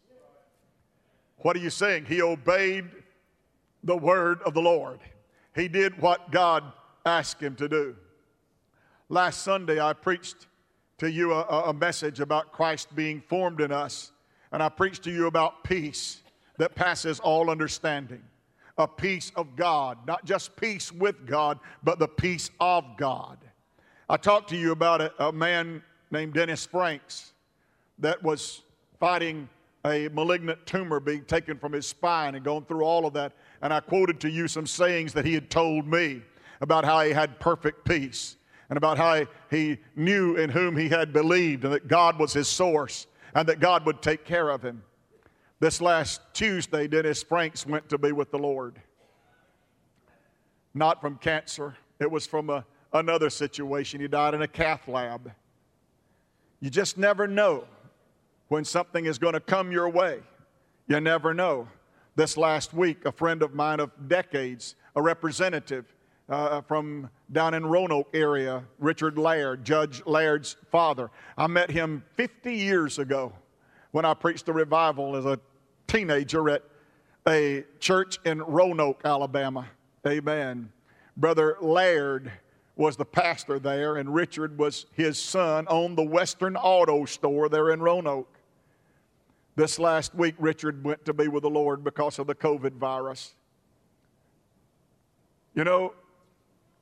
What 1.38 1.56
are 1.56 1.60
you 1.60 1.70
saying? 1.70 2.04
He 2.06 2.20
obeyed 2.20 2.84
the 3.82 3.96
word 3.96 4.42
of 4.42 4.54
the 4.54 4.60
Lord. 4.60 5.00
He 5.54 5.68
did 5.68 6.00
what 6.00 6.30
God 6.30 6.64
asked 7.04 7.40
him 7.40 7.56
to 7.56 7.68
do. 7.68 7.96
Last 9.08 9.42
Sunday, 9.42 9.80
I 9.80 9.92
preached 9.92 10.46
to 10.98 11.10
you 11.10 11.32
a, 11.32 11.42
a, 11.42 11.72
message 11.72 12.20
about 12.20 12.52
Christ 12.52 12.94
being 12.94 13.22
formed 13.22 13.60
in 13.60 13.72
us, 13.72 14.12
and 14.52 14.62
I 14.62 14.68
preached 14.68 15.02
to 15.04 15.10
you 15.10 15.26
about 15.26 15.64
peace 15.64 16.22
that 16.58 16.74
passes 16.74 17.18
all 17.20 17.50
understanding. 17.50 18.22
A 18.76 18.86
peace 18.86 19.32
of 19.34 19.56
God, 19.56 19.98
not 20.06 20.24
just 20.24 20.54
peace 20.56 20.92
with 20.92 21.26
God, 21.26 21.58
but 21.82 21.98
the 21.98 22.06
peace 22.06 22.50
of 22.60 22.84
God. 22.98 23.38
I 24.10 24.16
talked 24.16 24.48
to 24.50 24.56
you 24.56 24.72
about 24.72 25.00
a, 25.00 25.26
a 25.28 25.30
man 25.30 25.84
named 26.10 26.34
Dennis 26.34 26.66
Franks 26.66 27.32
that 28.00 28.20
was 28.20 28.62
fighting 28.98 29.48
a 29.86 30.08
malignant 30.08 30.66
tumor 30.66 30.98
being 30.98 31.24
taken 31.26 31.56
from 31.56 31.70
his 31.70 31.86
spine 31.86 32.34
and 32.34 32.44
going 32.44 32.64
through 32.64 32.82
all 32.82 33.06
of 33.06 33.12
that. 33.12 33.34
And 33.62 33.72
I 33.72 33.78
quoted 33.78 34.18
to 34.22 34.28
you 34.28 34.48
some 34.48 34.66
sayings 34.66 35.12
that 35.12 35.24
he 35.24 35.32
had 35.32 35.48
told 35.48 35.86
me 35.86 36.22
about 36.60 36.84
how 36.84 37.04
he 37.04 37.12
had 37.12 37.38
perfect 37.38 37.84
peace 37.84 38.36
and 38.68 38.76
about 38.76 38.98
how 38.98 39.26
he 39.48 39.78
knew 39.94 40.34
in 40.34 40.50
whom 40.50 40.76
he 40.76 40.88
had 40.88 41.12
believed 41.12 41.62
and 41.62 41.72
that 41.72 41.86
God 41.86 42.18
was 42.18 42.32
his 42.32 42.48
source 42.48 43.06
and 43.36 43.48
that 43.48 43.60
God 43.60 43.86
would 43.86 44.02
take 44.02 44.24
care 44.24 44.48
of 44.48 44.60
him. 44.60 44.82
This 45.60 45.80
last 45.80 46.20
Tuesday, 46.32 46.88
Dennis 46.88 47.22
Franks 47.22 47.64
went 47.64 47.88
to 47.90 47.96
be 47.96 48.10
with 48.10 48.32
the 48.32 48.40
Lord. 48.40 48.82
Not 50.74 51.00
from 51.00 51.14
cancer, 51.18 51.76
it 52.00 52.10
was 52.10 52.26
from 52.26 52.50
a, 52.50 52.64
another 52.92 53.30
situation. 53.30 54.00
He 54.00 54.08
died 54.08 54.34
in 54.34 54.42
a 54.42 54.48
cath 54.48 54.88
lab. 54.88 55.32
You 56.60 56.70
just 56.70 56.98
never 56.98 57.26
know 57.26 57.64
when 58.48 58.64
something 58.64 59.06
is 59.06 59.18
going 59.18 59.34
to 59.34 59.40
come 59.40 59.72
your 59.72 59.88
way. 59.88 60.20
You 60.86 61.00
never 61.00 61.32
know. 61.32 61.68
This 62.16 62.36
last 62.36 62.74
week, 62.74 63.04
a 63.04 63.12
friend 63.12 63.42
of 63.42 63.54
mine 63.54 63.80
of 63.80 63.90
decades, 64.08 64.74
a 64.96 65.00
representative 65.00 65.86
uh, 66.28 66.60
from 66.62 67.08
down 67.32 67.54
in 67.54 67.64
Roanoke 67.64 68.08
area, 68.12 68.64
Richard 68.78 69.18
Laird, 69.18 69.64
Judge 69.64 70.04
Laird's 70.06 70.56
father. 70.70 71.10
I 71.36 71.46
met 71.46 71.70
him 71.70 72.04
50 72.14 72.54
years 72.54 72.98
ago 72.98 73.32
when 73.92 74.04
I 74.04 74.14
preached 74.14 74.48
a 74.48 74.52
revival 74.52 75.16
as 75.16 75.24
a 75.24 75.38
teenager 75.86 76.48
at 76.50 76.62
a 77.26 77.64
church 77.80 78.18
in 78.24 78.40
Roanoke, 78.42 79.00
Alabama. 79.04 79.66
Amen. 80.06 80.72
Brother 81.16 81.56
Laird 81.60 82.32
was 82.80 82.96
the 82.96 83.04
pastor 83.04 83.58
there, 83.58 83.96
and 83.96 84.12
Richard 84.14 84.56
was 84.56 84.86
his 84.92 85.20
son, 85.20 85.66
owned 85.68 85.98
the 85.98 86.02
Western 86.02 86.56
Auto 86.56 87.04
Store 87.04 87.50
there 87.50 87.72
in 87.72 87.80
Roanoke. 87.80 88.38
This 89.54 89.78
last 89.78 90.14
week, 90.14 90.34
Richard 90.38 90.82
went 90.82 91.04
to 91.04 91.12
be 91.12 91.28
with 91.28 91.42
the 91.42 91.50
Lord 91.50 91.84
because 91.84 92.18
of 92.18 92.26
the 92.26 92.34
COVID 92.34 92.72
virus. 92.72 93.34
You 95.54 95.64
know, 95.64 95.92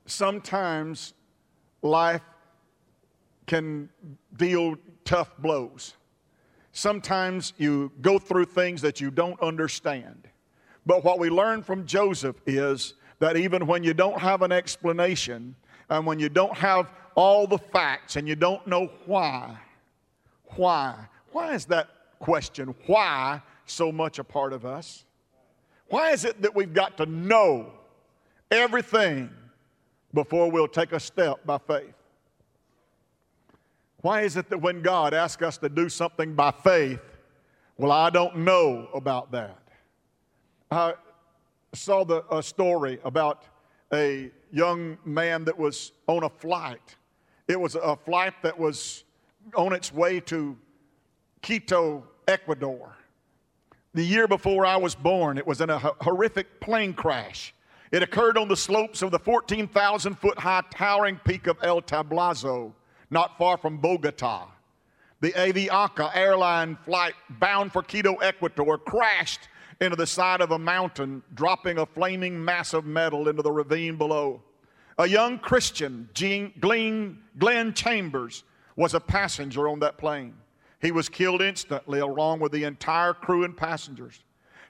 sometimes 0.05 1.13
life 1.81 2.23
can 3.45 3.89
deal 4.37 4.77
tough 5.03 5.37
blows. 5.37 5.95
sometimes 6.71 7.51
you 7.57 7.91
go 8.01 8.17
through 8.17 8.45
things 8.45 8.81
that 8.81 9.01
you 9.01 9.11
don't 9.11 9.41
understand. 9.41 10.29
But 10.85 11.03
what 11.03 11.19
we 11.19 11.29
learn 11.29 11.61
from 11.61 11.85
Joseph 11.85 12.37
is 12.45 12.93
that 13.19 13.35
even 13.35 13.67
when 13.67 13.83
you 13.83 13.93
don't 13.93 14.19
have 14.19 14.43
an 14.43 14.53
explanation 14.53 15.55
and 15.89 16.05
when 16.05 16.19
you 16.19 16.29
don't 16.29 16.55
have 16.55 16.91
all 17.15 17.47
the 17.47 17.57
facts 17.57 18.15
and 18.15 18.27
you 18.27 18.35
don't 18.35 18.65
know 18.67 18.89
why, 19.05 19.57
why, 20.55 20.95
why 21.31 21.53
is 21.53 21.65
that 21.65 21.89
question, 22.19 22.73
why, 22.85 23.41
so 23.65 23.91
much 23.91 24.19
a 24.19 24.23
part 24.23 24.53
of 24.53 24.65
us? 24.65 25.05
Why 25.87 26.11
is 26.11 26.25
it 26.25 26.41
that 26.41 26.55
we've 26.55 26.73
got 26.73 26.97
to 26.97 27.05
know 27.05 27.71
everything 28.51 29.29
before 30.13 30.49
we'll 30.49 30.67
take 30.67 30.91
a 30.91 30.99
step 30.99 31.45
by 31.45 31.57
faith? 31.57 31.93
Why 34.01 34.21
is 34.21 34.37
it 34.37 34.49
that 34.49 34.59
when 34.59 34.81
God 34.81 35.13
asks 35.13 35.41
us 35.43 35.57
to 35.57 35.69
do 35.69 35.89
something 35.89 36.33
by 36.33 36.51
faith, 36.51 37.01
well, 37.77 37.91
I 37.91 38.09
don't 38.09 38.37
know 38.37 38.87
about 38.93 39.31
that? 39.31 39.57
I 40.71 40.93
saw 41.73 42.03
the, 42.03 42.23
a 42.33 42.41
story 42.41 42.99
about 43.03 43.43
a 43.91 44.31
young 44.51 44.97
man 45.05 45.45
that 45.45 45.57
was 45.57 45.91
on 46.07 46.23
a 46.23 46.29
flight. 46.29 46.95
It 47.47 47.59
was 47.59 47.75
a 47.75 47.95
flight 47.95 48.33
that 48.43 48.57
was 48.57 49.03
on 49.55 49.73
its 49.73 49.93
way 49.93 50.19
to 50.21 50.57
Quito, 51.41 52.05
Ecuador. 52.27 52.95
The 53.93 54.03
year 54.03 54.27
before 54.27 54.65
I 54.65 54.77
was 54.77 54.93
born, 54.93 55.37
it 55.37 55.47
was 55.47 55.61
in 55.61 55.69
a 55.69 55.79
horrific 55.79 56.59
plane 56.59 56.93
crash. 56.93 57.53
It 57.91 58.03
occurred 58.03 58.37
on 58.37 58.47
the 58.47 58.57
slopes 58.57 59.01
of 59.01 59.09
the 59.09 59.17
14,000 59.17 60.15
foot 60.15 60.37
high 60.37 60.63
towering 60.69 61.19
peak 61.25 61.47
of 61.47 61.57
El 61.63 61.81
Tablazo, 61.81 62.71
not 63.09 63.37
far 63.37 63.57
from 63.57 63.77
Bogota. 63.77 64.47
The 65.21 65.31
Avianca 65.31 66.15
airline 66.15 66.77
flight 66.85 67.15
bound 67.39 67.73
for 67.73 67.81
Quito, 67.81 68.15
Ecuador, 68.15 68.77
crashed 68.77 69.49
into 69.81 69.95
the 69.95 70.07
side 70.07 70.41
of 70.41 70.51
a 70.51 70.59
mountain, 70.59 71.23
dropping 71.35 71.77
a 71.77 71.85
flaming 71.85 72.43
mass 72.43 72.73
of 72.73 72.85
metal 72.85 73.27
into 73.27 73.41
the 73.41 73.51
ravine 73.51 73.95
below. 73.95 74.41
A 74.97 75.07
young 75.07 75.39
Christian, 75.39 76.09
Glenn, 76.59 77.19
Glenn 77.37 77.73
Chambers, 77.73 78.43
was 78.75 78.93
a 78.93 78.99
passenger 78.99 79.69
on 79.69 79.79
that 79.79 79.97
plane. 79.97 80.33
He 80.81 80.91
was 80.91 81.09
killed 81.09 81.41
instantly, 81.41 81.99
along 81.99 82.39
with 82.39 82.51
the 82.51 82.63
entire 82.63 83.13
crew 83.13 83.43
and 83.43 83.55
passengers. 83.55 84.23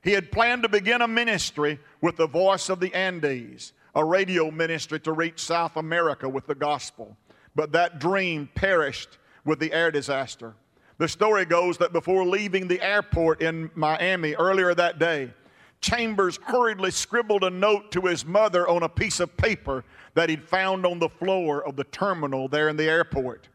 He 0.03 0.11
had 0.11 0.31
planned 0.31 0.63
to 0.63 0.69
begin 0.69 1.01
a 1.01 1.07
ministry 1.07 1.79
with 2.01 2.15
the 2.15 2.27
voice 2.27 2.69
of 2.69 2.79
the 2.79 2.93
Andes, 2.93 3.73
a 3.95 4.05
radio 4.05 4.49
ministry 4.51 4.99
to 5.01 5.11
reach 5.11 5.39
South 5.39 5.75
America 5.77 6.29
with 6.29 6.47
the 6.47 6.55
gospel. 6.55 7.17
But 7.55 7.71
that 7.73 7.99
dream 7.99 8.49
perished 8.53 9.17
with 9.45 9.59
the 9.59 9.73
air 9.73 9.91
disaster. 9.91 10.53
The 10.99 11.07
story 11.07 11.45
goes 11.45 11.77
that 11.77 11.93
before 11.93 12.25
leaving 12.25 12.67
the 12.67 12.81
airport 12.81 13.41
in 13.41 13.71
Miami 13.73 14.35
earlier 14.35 14.75
that 14.75 14.99
day, 14.99 15.33
Chambers 15.79 16.37
hurriedly 16.43 16.91
scribbled 16.91 17.45
a 17.45 17.49
note 17.49 17.89
to 17.93 18.01
his 18.01 18.25
mother 18.25 18.67
on 18.67 18.83
a 18.83 18.89
piece 18.89 19.21
of 19.21 19.35
paper 19.37 19.85
that 20.13 20.27
he'd 20.27 20.43
found 20.43 20.85
on 20.85 20.99
the 20.99 21.07
floor 21.07 21.65
of 21.65 21.77
the 21.77 21.85
terminal 21.85 22.49
there 22.49 22.67
in 22.67 22.75
the 22.75 22.89
airport. 22.89 23.47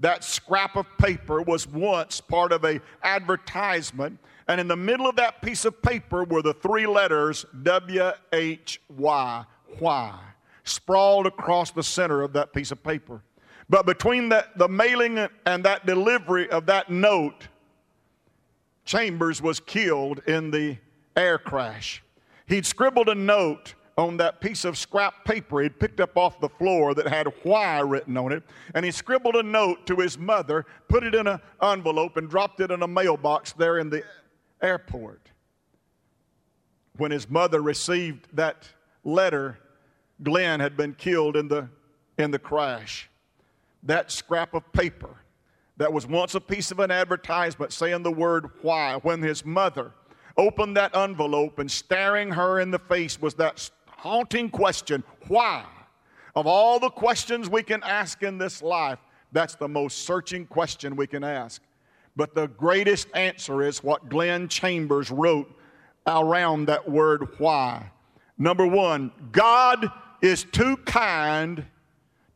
That 0.00 0.24
scrap 0.24 0.74
of 0.76 0.86
paper 0.96 1.42
was 1.42 1.68
once 1.68 2.18
part 2.22 2.50
of 2.50 2.64
a 2.64 2.80
advertisement, 3.02 4.18
and 4.48 4.58
in 4.58 4.66
the 4.66 4.76
middle 4.76 5.06
of 5.06 5.16
that 5.16 5.42
piece 5.42 5.66
of 5.66 5.82
paper 5.82 6.24
were 6.24 6.40
the 6.40 6.54
three 6.54 6.86
letters 6.86 7.44
W 7.62 8.10
H 8.32 8.80
Y, 8.88 9.44
why, 9.78 10.18
sprawled 10.64 11.26
across 11.26 11.72
the 11.72 11.82
center 11.82 12.22
of 12.22 12.32
that 12.32 12.54
piece 12.54 12.72
of 12.72 12.82
paper. 12.82 13.20
But 13.68 13.86
between 13.86 14.28
the, 14.28 14.46
the 14.56 14.68
mailing 14.68 15.26
and 15.44 15.64
that 15.64 15.86
delivery 15.86 16.48
of 16.50 16.66
that 16.66 16.90
note, 16.90 17.48
Chambers 18.84 19.42
was 19.42 19.58
killed 19.58 20.20
in 20.28 20.50
the 20.50 20.78
air 21.16 21.38
crash. 21.38 22.02
He'd 22.46 22.64
scribbled 22.64 23.08
a 23.08 23.14
note 23.14 23.74
on 23.98 24.18
that 24.18 24.40
piece 24.40 24.64
of 24.64 24.76
scrap 24.76 25.24
paper 25.24 25.62
he'd 25.62 25.80
picked 25.80 26.00
up 26.00 26.16
off 26.16 26.38
the 26.38 26.48
floor 26.48 26.94
that 26.94 27.08
had 27.08 27.26
why 27.42 27.80
written 27.80 28.16
on 28.16 28.30
it, 28.30 28.42
and 28.74 28.84
he 28.84 28.90
scribbled 28.90 29.34
a 29.36 29.42
note 29.42 29.86
to 29.86 29.96
his 29.96 30.18
mother, 30.18 30.66
put 30.88 31.02
it 31.02 31.14
in 31.14 31.26
an 31.26 31.40
envelope, 31.62 32.16
and 32.16 32.28
dropped 32.28 32.60
it 32.60 32.70
in 32.70 32.82
a 32.82 32.86
mailbox 32.86 33.52
there 33.52 33.78
in 33.78 33.90
the 33.90 34.04
airport. 34.62 35.30
When 36.98 37.10
his 37.10 37.28
mother 37.28 37.62
received 37.62 38.28
that 38.34 38.68
letter, 39.02 39.58
Glenn 40.22 40.60
had 40.60 40.76
been 40.76 40.94
killed 40.94 41.36
in 41.36 41.48
the, 41.48 41.68
in 42.18 42.30
the 42.30 42.38
crash. 42.38 43.08
That 43.86 44.12
scrap 44.12 44.54
of 44.54 44.70
paper 44.72 45.16
that 45.78 45.92
was 45.92 46.06
once 46.06 46.34
a 46.34 46.40
piece 46.40 46.70
of 46.70 46.80
an 46.80 46.90
advertisement 46.90 47.72
saying 47.72 48.02
the 48.02 48.12
word 48.12 48.50
why, 48.62 48.96
when 49.02 49.22
his 49.22 49.44
mother 49.44 49.92
opened 50.36 50.76
that 50.76 50.94
envelope 50.96 51.58
and 51.58 51.70
staring 51.70 52.30
her 52.30 52.60
in 52.60 52.70
the 52.70 52.78
face 52.78 53.20
was 53.20 53.34
that 53.34 53.70
haunting 53.86 54.50
question 54.50 55.02
why? 55.28 55.64
Of 56.34 56.46
all 56.46 56.78
the 56.78 56.90
questions 56.90 57.48
we 57.48 57.62
can 57.62 57.82
ask 57.82 58.22
in 58.22 58.36
this 58.36 58.62
life, 58.62 58.98
that's 59.32 59.54
the 59.54 59.68
most 59.68 60.04
searching 60.04 60.46
question 60.46 60.94
we 60.94 61.06
can 61.06 61.24
ask. 61.24 61.62
But 62.14 62.34
the 62.34 62.48
greatest 62.48 63.08
answer 63.14 63.62
is 63.62 63.82
what 63.82 64.08
Glenn 64.08 64.48
Chambers 64.48 65.10
wrote 65.10 65.50
around 66.06 66.66
that 66.66 66.88
word 66.88 67.28
why. 67.38 67.90
Number 68.38 68.66
one, 68.66 69.12
God 69.32 69.90
is 70.20 70.44
too 70.44 70.76
kind 70.78 71.64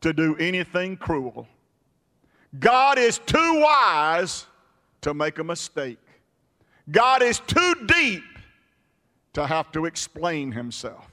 to 0.01 0.13
do 0.13 0.35
anything 0.37 0.97
cruel. 0.97 1.47
God 2.59 2.97
is 2.97 3.19
too 3.19 3.61
wise 3.61 4.45
to 5.01 5.13
make 5.13 5.39
a 5.39 5.43
mistake. 5.43 5.99
God 6.89 7.21
is 7.21 7.39
too 7.39 7.75
deep 7.85 8.23
to 9.33 9.47
have 9.47 9.71
to 9.71 9.85
explain 9.85 10.51
himself. 10.51 11.07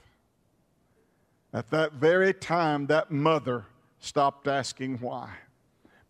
At 1.53 1.69
that 1.71 1.93
very 1.93 2.33
time, 2.33 2.87
that 2.87 3.11
mother 3.11 3.65
stopped 3.99 4.47
asking 4.47 4.97
why 4.97 5.29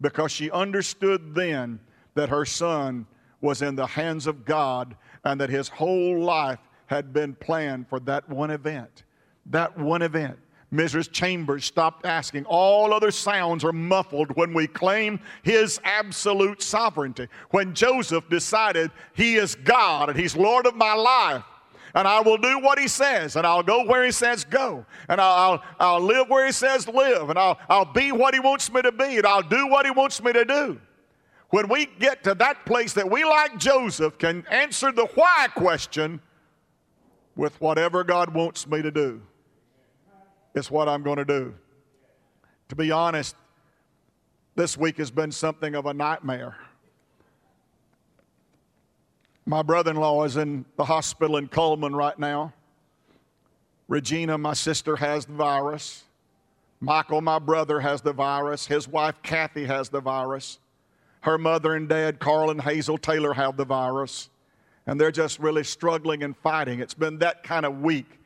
because 0.02 0.32
she 0.32 0.50
understood 0.52 1.36
then 1.36 1.80
that 2.16 2.30
her 2.30 2.46
son 2.46 3.06
was 3.42 3.62
in 3.62 3.76
the 3.76 3.86
hands 3.86 4.28
of 4.28 4.46
God 4.46 4.96
and 5.24 5.40
that 5.40 5.50
his 5.50 5.70
whole 5.70 6.20
life 6.20 6.60
had 6.88 7.14
been 7.14 7.36
planned 7.36 7.88
for 7.88 8.00
that 8.02 8.28
one 8.30 8.52
event. 8.52 9.04
That 9.46 9.78
one 9.78 10.02
event. 10.02 10.38
Mrs. 10.74 11.12
Chambers 11.12 11.66
stopped 11.66 12.06
asking. 12.06 12.46
All 12.46 12.94
other 12.94 13.10
sounds 13.10 13.64
are 13.64 13.74
muffled 13.74 14.36
when 14.36 14.54
we 14.54 14.68
claim 14.68 15.20
His 15.42 15.80
absolute 15.84 16.62
sovereignty. 16.62 17.28
When 17.50 17.74
Joseph 17.74 18.30
decided 18.30 18.92
He 19.14 19.36
is 19.36 19.56
God 19.56 20.10
and 20.10 20.20
He's 20.20 20.36
Lord 20.36 20.68
of 20.68 20.76
my 20.76 20.94
life, 20.94 21.44
and 21.96 22.08
I 22.08 22.22
will 22.22 22.38
do 22.38 22.60
what 22.60 22.78
he 22.78 22.88
says, 22.88 23.36
and 23.36 23.46
I'll 23.46 23.64
go 23.64 23.84
where 23.86 24.06
he 24.06 24.12
says 24.12 24.44
go, 24.44 24.86
and 25.08 25.20
I'll, 25.20 25.34
I'll, 25.34 25.64
I'll 25.80 26.02
live 26.02 26.30
where 26.30 26.46
he 26.46 26.52
says 26.52 26.88
live, 26.88 27.30
and 27.30 27.40
I'll, 27.40 27.58
I'll 27.68 27.92
be 27.92 28.12
what 28.12 28.34
he 28.34 28.40
wants 28.40 28.72
me 28.72 28.82
to 28.84 28.92
be, 28.92 29.18
and 29.18 29.26
I'll 29.26 29.42
do 29.42 29.68
what 29.68 29.86
he 29.86 29.92
wants 29.92 30.22
me 30.22 30.32
to 30.34 30.46
do. 30.46 30.80
When 31.50 31.68
we 31.68 31.88
get 32.00 32.24
to 32.26 32.36
that 32.36 32.66
place 32.66 32.94
that 32.94 33.10
we, 33.10 33.26
like 33.26 33.58
Joseph, 33.58 34.20
can 34.20 34.46
answer 34.52 34.92
the 34.92 35.08
why 35.16 35.48
question 35.56 36.22
with 37.36 37.60
whatever 37.60 38.04
God 38.04 38.34
wants 38.34 38.68
me 38.68 38.84
to 38.84 38.92
do, 38.92 39.22
it's 40.60 40.70
what 40.70 40.88
I'm 40.88 41.02
going 41.02 41.18
to 41.18 41.26
do. 41.26 41.56
To 42.68 42.76
be 42.76 42.92
honest, 42.92 43.36
this 44.56 44.78
week 44.78 44.98
has 44.98 45.10
been 45.10 45.32
something 45.32 45.74
of 45.74 45.88
a 45.88 45.94
nightmare. 45.94 46.58
My 49.46 49.64
brother 49.64 49.90
in 49.90 49.98
law 49.98 50.24
is 50.26 50.38
in 50.38 50.66
the 50.76 50.86
hospital 50.86 51.38
in 51.38 51.48
Cullman 51.48 51.96
right 51.96 52.20
now. 52.20 52.54
Regina, 53.88 54.38
my 54.38 54.54
sister, 54.54 54.98
has 54.98 55.26
the 55.26 55.34
virus. 55.34 56.04
Michael, 56.80 57.22
my 57.22 57.40
brother, 57.40 57.80
has 57.80 58.02
the 58.02 58.14
virus. 58.14 58.68
His 58.68 58.88
wife, 58.88 59.16
Kathy, 59.24 59.66
has 59.66 59.90
the 59.90 60.02
virus. 60.02 60.60
Her 61.22 61.38
mother 61.38 61.74
and 61.74 61.90
dad, 61.90 62.20
Carl 62.20 62.52
and 62.52 62.62
Hazel 62.62 62.98
Taylor, 62.98 63.34
have 63.34 63.58
the 63.58 63.66
virus. 63.66 64.30
And 64.86 65.00
they're 65.02 65.12
just 65.12 65.40
really 65.40 65.64
struggling 65.64 66.22
and 66.22 66.38
fighting. 66.38 66.80
It's 66.80 66.94
been 66.94 67.18
that 67.20 67.44
kind 67.44 67.66
of 67.66 67.82
week. 67.82 68.19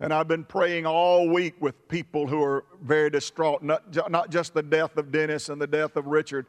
And 0.00 0.12
I've 0.12 0.28
been 0.28 0.44
praying 0.44 0.84
all 0.84 1.28
week 1.28 1.54
with 1.60 1.88
people 1.88 2.26
who 2.26 2.42
are 2.42 2.64
very 2.82 3.08
distraught, 3.08 3.62
not, 3.62 4.10
not 4.10 4.30
just 4.30 4.52
the 4.52 4.62
death 4.62 4.96
of 4.98 5.10
Dennis 5.10 5.48
and 5.48 5.60
the 5.60 5.66
death 5.66 5.96
of 5.96 6.06
Richard, 6.06 6.46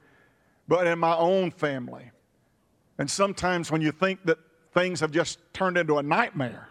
but 0.67 0.86
in 0.86 0.99
my 0.99 1.15
own 1.15 1.51
family. 1.51 2.12
And 2.97 3.10
sometimes 3.10 3.71
when 3.71 3.81
you 3.81 3.91
think 3.91 4.25
that 4.25 4.38
things 4.73 4.99
have 4.99 5.12
just 5.12 5.39
turned 5.53 5.77
into 5.77 5.97
a 5.97 6.03
nightmare 6.03 6.67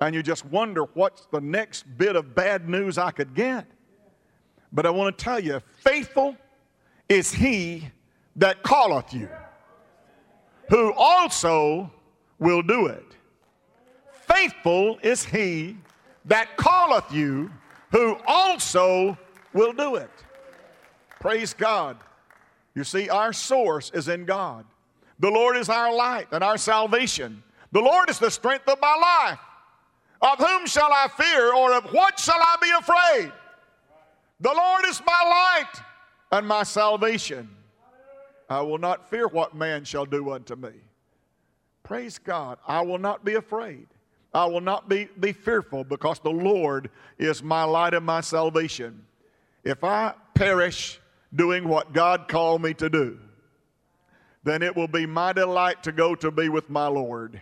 and 0.00 0.14
you 0.14 0.22
just 0.22 0.44
wonder 0.46 0.84
what's 0.94 1.26
the 1.26 1.40
next 1.40 1.84
bit 1.96 2.16
of 2.16 2.34
bad 2.34 2.68
news 2.68 2.98
I 2.98 3.10
could 3.10 3.34
get. 3.34 3.66
But 4.72 4.86
I 4.86 4.90
want 4.90 5.16
to 5.16 5.24
tell 5.24 5.40
you, 5.40 5.60
faithful 5.84 6.36
is 7.08 7.32
he 7.32 7.88
that 8.36 8.62
calleth 8.62 9.14
you, 9.14 9.28
who 10.68 10.92
also 10.92 11.90
will 12.38 12.62
do 12.62 12.86
it. 12.86 13.04
Faithful 14.12 14.98
is 15.02 15.24
he 15.24 15.76
that 16.28 16.56
calleth 16.56 17.12
you, 17.12 17.50
who 17.90 18.16
also 18.26 19.18
will 19.52 19.72
do 19.72 19.96
it. 19.96 20.10
Praise 21.20 21.52
God. 21.54 21.96
You 22.74 22.84
see, 22.84 23.08
our 23.08 23.32
source 23.32 23.90
is 23.92 24.08
in 24.08 24.24
God. 24.24 24.64
The 25.18 25.30
Lord 25.30 25.56
is 25.56 25.68
our 25.68 25.92
light 25.92 26.28
and 26.30 26.44
our 26.44 26.58
salvation. 26.58 27.42
The 27.72 27.80
Lord 27.80 28.08
is 28.08 28.18
the 28.18 28.30
strength 28.30 28.68
of 28.68 28.80
my 28.80 29.26
life. 29.26 29.40
Of 30.20 30.38
whom 30.38 30.66
shall 30.66 30.92
I 30.92 31.08
fear, 31.08 31.54
or 31.54 31.72
of 31.74 31.84
what 31.92 32.18
shall 32.18 32.40
I 32.40 32.56
be 32.60 32.70
afraid? 32.70 33.32
The 34.40 34.52
Lord 34.52 34.84
is 34.86 35.00
my 35.06 35.56
light 35.58 35.82
and 36.32 36.46
my 36.46 36.62
salvation. 36.62 37.48
I 38.50 38.60
will 38.62 38.78
not 38.78 39.10
fear 39.10 39.28
what 39.28 39.54
man 39.54 39.84
shall 39.84 40.06
do 40.06 40.30
unto 40.30 40.56
me. 40.56 40.70
Praise 41.82 42.18
God. 42.18 42.58
I 42.66 42.82
will 42.82 42.98
not 42.98 43.24
be 43.24 43.34
afraid. 43.34 43.86
I 44.32 44.44
will 44.46 44.60
not 44.60 44.88
be, 44.88 45.08
be 45.18 45.32
fearful 45.32 45.84
because 45.84 46.18
the 46.18 46.30
Lord 46.30 46.90
is 47.18 47.42
my 47.42 47.64
light 47.64 47.94
and 47.94 48.04
my 48.04 48.20
salvation. 48.20 49.04
If 49.64 49.82
I 49.84 50.14
perish 50.34 51.00
doing 51.34 51.66
what 51.66 51.92
God 51.92 52.28
called 52.28 52.62
me 52.62 52.74
to 52.74 52.88
do, 52.88 53.18
then 54.44 54.62
it 54.62 54.74
will 54.74 54.88
be 54.88 55.06
my 55.06 55.32
delight 55.32 55.82
to 55.82 55.92
go 55.92 56.14
to 56.16 56.30
be 56.30 56.48
with 56.48 56.70
my 56.70 56.86
Lord. 56.86 57.40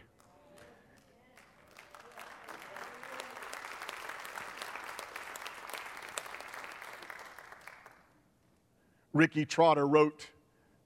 Ricky 9.12 9.46
Trotter 9.46 9.86
wrote 9.86 10.28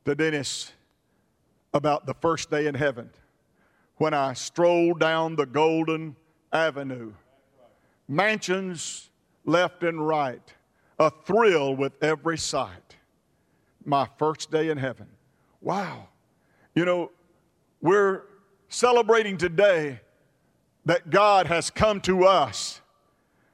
to 0.05 0.15
Dennis 0.15 0.73
about 1.75 2.07
the 2.07 2.15
first 2.15 2.51
day 2.51 2.67
in 2.67 2.75
heaven 2.75 3.11
when 4.01 4.15
I 4.15 4.33
strolled 4.33 4.99
down 4.99 5.37
the 5.37 5.45
golden 5.45 6.17
avenue. 6.55 7.13
Mansions 8.09 9.11
left 9.45 9.83
and 9.83 10.09
right, 10.09 10.41
a 10.99 11.11
thrill 11.11 11.77
with 11.77 11.93
every 12.03 12.39
sight. 12.39 12.97
My 13.85 14.09
first 14.17 14.51
day 14.51 14.71
in 14.71 14.79
heaven. 14.79 15.07
Wow. 15.61 16.09
You 16.75 16.87
know, 16.87 17.11
we're 17.83 18.23
celebrating 18.71 19.37
today 19.37 20.01
that 20.87 21.11
God 21.11 21.47
has 21.49 21.69
come 21.69 22.01
to 22.01 22.25
us, 22.25 22.81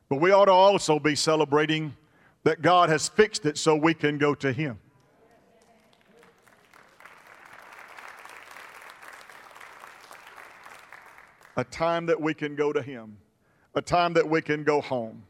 but 0.09 0.21
we 0.21 0.31
ought 0.31 0.45
to 0.45 0.53
also 0.53 1.01
be 1.01 1.17
celebrating 1.17 1.93
that 2.45 2.63
God 2.63 2.89
has 2.89 3.09
fixed 3.09 3.47
it 3.47 3.59
so 3.59 3.75
we 3.75 3.95
can 3.95 4.17
go 4.17 4.33
to 4.37 4.53
Him. 4.53 4.79
A 11.57 11.65
time 11.65 12.07
that 12.07 12.21
we 12.21 12.35
can 12.35 12.55
go 12.55 12.73
to 12.73 12.83
Him, 12.83 13.17
a 13.75 13.83
time 13.83 14.13
that 14.15 14.29
we 14.29 14.43
can 14.43 14.65
go 14.65 14.81
home. 14.81 15.23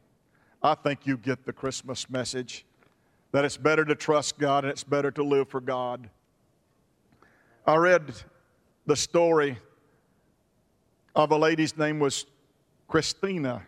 I 0.63 0.75
think 0.75 1.07
you 1.07 1.17
get 1.17 1.45
the 1.45 1.53
Christmas 1.53 2.11
message 2.11 2.65
that 3.33 3.45
it's 3.45 3.57
better 3.57 3.85
to 3.85 3.95
trust 3.95 4.39
God 4.39 4.65
and 4.65 4.71
it's 4.71 4.85
better 4.85 5.11
to 5.13 5.23
live 5.23 5.49
for 5.49 5.61
God. 5.61 6.09
I 7.67 7.77
read 7.77 8.15
the 8.87 8.97
story 8.97 9.59
of 11.15 11.31
a 11.33 11.37
lady's 11.37 11.77
name 11.77 11.99
was 11.99 12.27
Christina. 12.89 13.63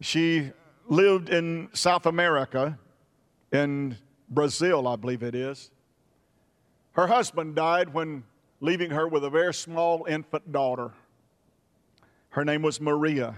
She 0.00 0.50
lived 0.88 1.28
in 1.28 1.68
South 1.72 2.06
America, 2.06 2.78
in 3.52 3.96
Brazil, 4.28 4.86
I 4.88 4.96
believe 4.96 5.22
it 5.22 5.34
is. 5.34 5.70
Her 6.92 7.06
husband 7.06 7.54
died 7.54 7.92
when 7.92 8.24
leaving 8.60 8.90
her 8.90 9.06
with 9.06 9.24
a 9.24 9.30
very 9.30 9.54
small 9.54 10.04
infant 10.08 10.52
daughter. 10.52 10.92
Her 12.30 12.44
name 12.44 12.62
was 12.62 12.80
Maria. 12.80 13.34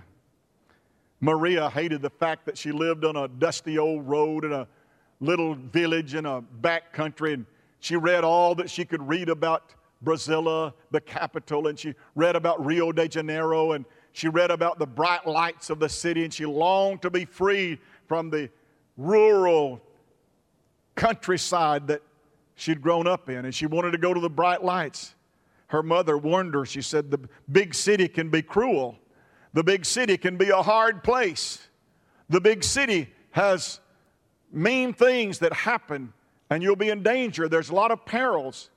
Maria 1.20 1.68
hated 1.70 2.02
the 2.02 2.10
fact 2.10 2.46
that 2.46 2.56
she 2.56 2.72
lived 2.72 3.04
on 3.04 3.16
a 3.16 3.28
dusty 3.28 3.78
old 3.78 4.08
road 4.08 4.44
in 4.44 4.52
a 4.52 4.66
little 5.20 5.54
village 5.54 6.14
in 6.14 6.26
a 6.26 6.40
back 6.40 6.92
country, 6.92 7.34
and 7.34 7.46
she 7.78 7.96
read 7.96 8.24
all 8.24 8.54
that 8.54 8.70
she 8.70 8.84
could 8.84 9.06
read 9.06 9.28
about 9.28 9.74
Brasilia, 10.02 10.72
the 10.90 11.00
capital, 11.00 11.66
and 11.66 11.78
she 11.78 11.94
read 12.14 12.36
about 12.36 12.64
Rio 12.64 12.90
de 12.90 13.06
Janeiro, 13.06 13.72
and 13.72 13.84
she 14.12 14.28
read 14.28 14.50
about 14.50 14.78
the 14.78 14.86
bright 14.86 15.26
lights 15.26 15.70
of 15.70 15.78
the 15.78 15.88
city 15.88 16.24
and 16.24 16.32
she 16.32 16.46
longed 16.46 17.02
to 17.02 17.10
be 17.10 17.24
free 17.24 17.78
from 18.06 18.30
the 18.30 18.50
rural 18.96 19.80
countryside 20.94 21.86
that 21.86 22.02
she'd 22.56 22.82
grown 22.82 23.06
up 23.06 23.28
in. 23.28 23.44
And 23.44 23.54
she 23.54 23.66
wanted 23.66 23.92
to 23.92 23.98
go 23.98 24.12
to 24.12 24.20
the 24.20 24.30
bright 24.30 24.64
lights. 24.64 25.14
Her 25.70 25.84
mother 25.84 26.18
warned 26.18 26.54
her, 26.54 26.66
she 26.66 26.82
said, 26.82 27.12
The 27.12 27.28
big 27.50 27.74
city 27.74 28.08
can 28.08 28.28
be 28.28 28.42
cruel, 28.42 28.98
the 29.52 29.62
big 29.62 29.86
city 29.86 30.16
can 30.16 30.36
be 30.36 30.50
a 30.50 30.62
hard 30.62 31.04
place. 31.04 31.68
The 32.28 32.40
big 32.40 32.64
city 32.64 33.12
has 33.30 33.78
mean 34.52 34.92
things 34.92 35.38
that 35.38 35.52
happen, 35.52 36.12
and 36.50 36.60
you'll 36.60 36.74
be 36.74 36.88
in 36.88 37.04
danger. 37.04 37.48
There's 37.48 37.70
a 37.70 37.74
lot 37.74 37.92
of 37.92 38.04
perils. 38.04 38.70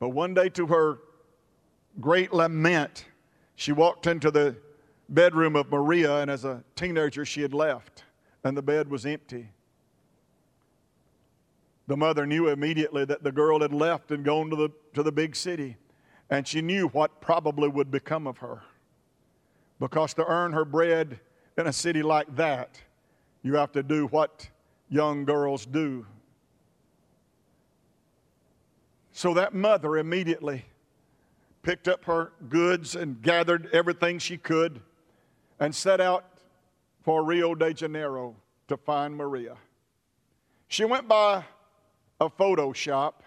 But 0.00 0.08
one 0.08 0.34
day, 0.34 0.48
to 0.50 0.66
her 0.66 0.98
great 2.00 2.32
lament, 2.32 3.04
she 3.54 3.70
walked 3.70 4.08
into 4.08 4.32
the 4.32 4.56
bedroom 5.08 5.54
of 5.54 5.70
Maria, 5.70 6.16
and 6.16 6.28
as 6.28 6.44
a 6.44 6.64
teenager, 6.74 7.24
she 7.24 7.40
had 7.40 7.54
left, 7.54 8.02
and 8.42 8.56
the 8.56 8.62
bed 8.62 8.90
was 8.90 9.06
empty. 9.06 9.48
The 11.86 11.96
mother 11.96 12.26
knew 12.26 12.48
immediately 12.48 13.04
that 13.04 13.22
the 13.22 13.30
girl 13.30 13.60
had 13.60 13.72
left 13.72 14.10
and 14.10 14.24
gone 14.24 14.50
to 14.50 14.56
the, 14.56 14.70
to 14.94 15.04
the 15.04 15.12
big 15.12 15.36
city, 15.36 15.76
and 16.30 16.46
she 16.46 16.62
knew 16.62 16.88
what 16.88 17.20
probably 17.20 17.68
would 17.68 17.90
become 17.90 18.26
of 18.26 18.38
her. 18.38 18.62
Because 19.78 20.14
to 20.14 20.26
earn 20.26 20.52
her 20.52 20.64
bread 20.64 21.20
in 21.58 21.66
a 21.66 21.72
city 21.72 22.02
like 22.02 22.34
that, 22.36 22.80
you 23.42 23.54
have 23.54 23.72
to 23.72 23.82
do 23.82 24.06
what 24.06 24.48
young 24.88 25.24
girls 25.24 25.66
do. 25.66 26.06
So 29.12 29.34
that 29.34 29.54
mother 29.54 29.96
immediately 29.96 30.64
picked 31.62 31.88
up 31.88 32.04
her 32.04 32.32
goods 32.48 32.94
and 32.94 33.20
gathered 33.22 33.68
everything 33.72 34.18
she 34.18 34.36
could 34.36 34.80
and 35.60 35.74
set 35.74 36.00
out 36.00 36.24
for 37.02 37.24
Rio 37.24 37.54
de 37.54 37.72
Janeiro 37.72 38.34
to 38.68 38.76
find 38.76 39.16
Maria. 39.16 39.56
She 40.68 40.84
went 40.84 41.06
by 41.06 41.44
a 42.20 42.28
photo 42.28 42.72
shop 42.72 43.22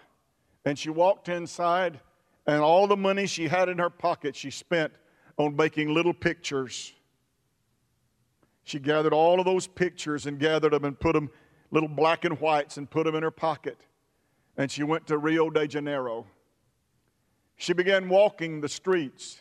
and 0.64 0.78
she 0.78 0.90
walked 0.90 1.28
inside, 1.28 2.00
and 2.48 2.62
all 2.62 2.86
the 2.86 2.96
money 2.96 3.26
she 3.26 3.46
had 3.46 3.68
in 3.68 3.78
her 3.78 3.90
pocket 3.90 4.34
she 4.34 4.50
spent 4.50 4.92
on 5.36 5.54
making 5.54 5.92
little 5.92 6.14
pictures. 6.14 6.94
She 8.64 8.78
gathered 8.78 9.12
all 9.12 9.38
of 9.38 9.44
those 9.44 9.66
pictures 9.66 10.24
and 10.24 10.38
gathered 10.38 10.72
them 10.72 10.84
and 10.84 10.98
put 10.98 11.12
them 11.12 11.30
little 11.70 11.90
black 11.90 12.24
and 12.24 12.40
whites 12.40 12.78
and 12.78 12.90
put 12.90 13.04
them 13.04 13.14
in 13.14 13.22
her 13.22 13.30
pocket. 13.30 13.76
And 14.56 14.70
she 14.70 14.82
went 14.82 15.06
to 15.08 15.18
Rio 15.18 15.50
de 15.50 15.68
Janeiro. 15.68 16.26
She 17.56 17.74
began 17.74 18.08
walking 18.08 18.62
the 18.62 18.68
streets 18.68 19.40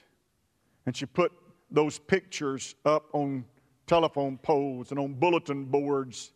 and 0.86 0.96
she 0.96 1.06
put 1.06 1.32
those 1.72 2.00
pictures 2.00 2.76
up 2.86 3.06
on 3.14 3.46
telephone 3.88 4.38
poles 4.38 4.92
and 4.92 5.00
on 5.00 5.14
bulletin 5.14 5.64
boards. 5.64 6.34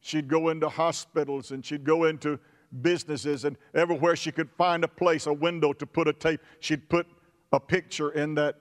She'd 0.00 0.28
go 0.28 0.50
into 0.50 0.68
hospitals 0.68 1.50
and 1.50 1.66
she'd 1.66 1.84
go 1.84 2.04
into 2.04 2.38
businesses 2.80 3.44
and 3.44 3.56
everywhere 3.74 4.16
she 4.16 4.32
could 4.32 4.50
find 4.56 4.84
a 4.84 4.88
place, 4.88 5.26
a 5.26 5.32
window 5.32 5.72
to 5.74 5.86
put 5.86 6.08
a 6.08 6.12
tape, 6.12 6.40
she'd 6.60 6.88
put 6.88 7.06
a 7.52 7.60
picture 7.60 8.10
in 8.10 8.34
that 8.34 8.56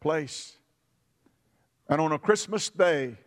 place. 0.00 0.56
And 1.88 2.00
on 2.00 2.12
a 2.12 2.18
Christmas 2.18 2.70
day, 2.70 3.18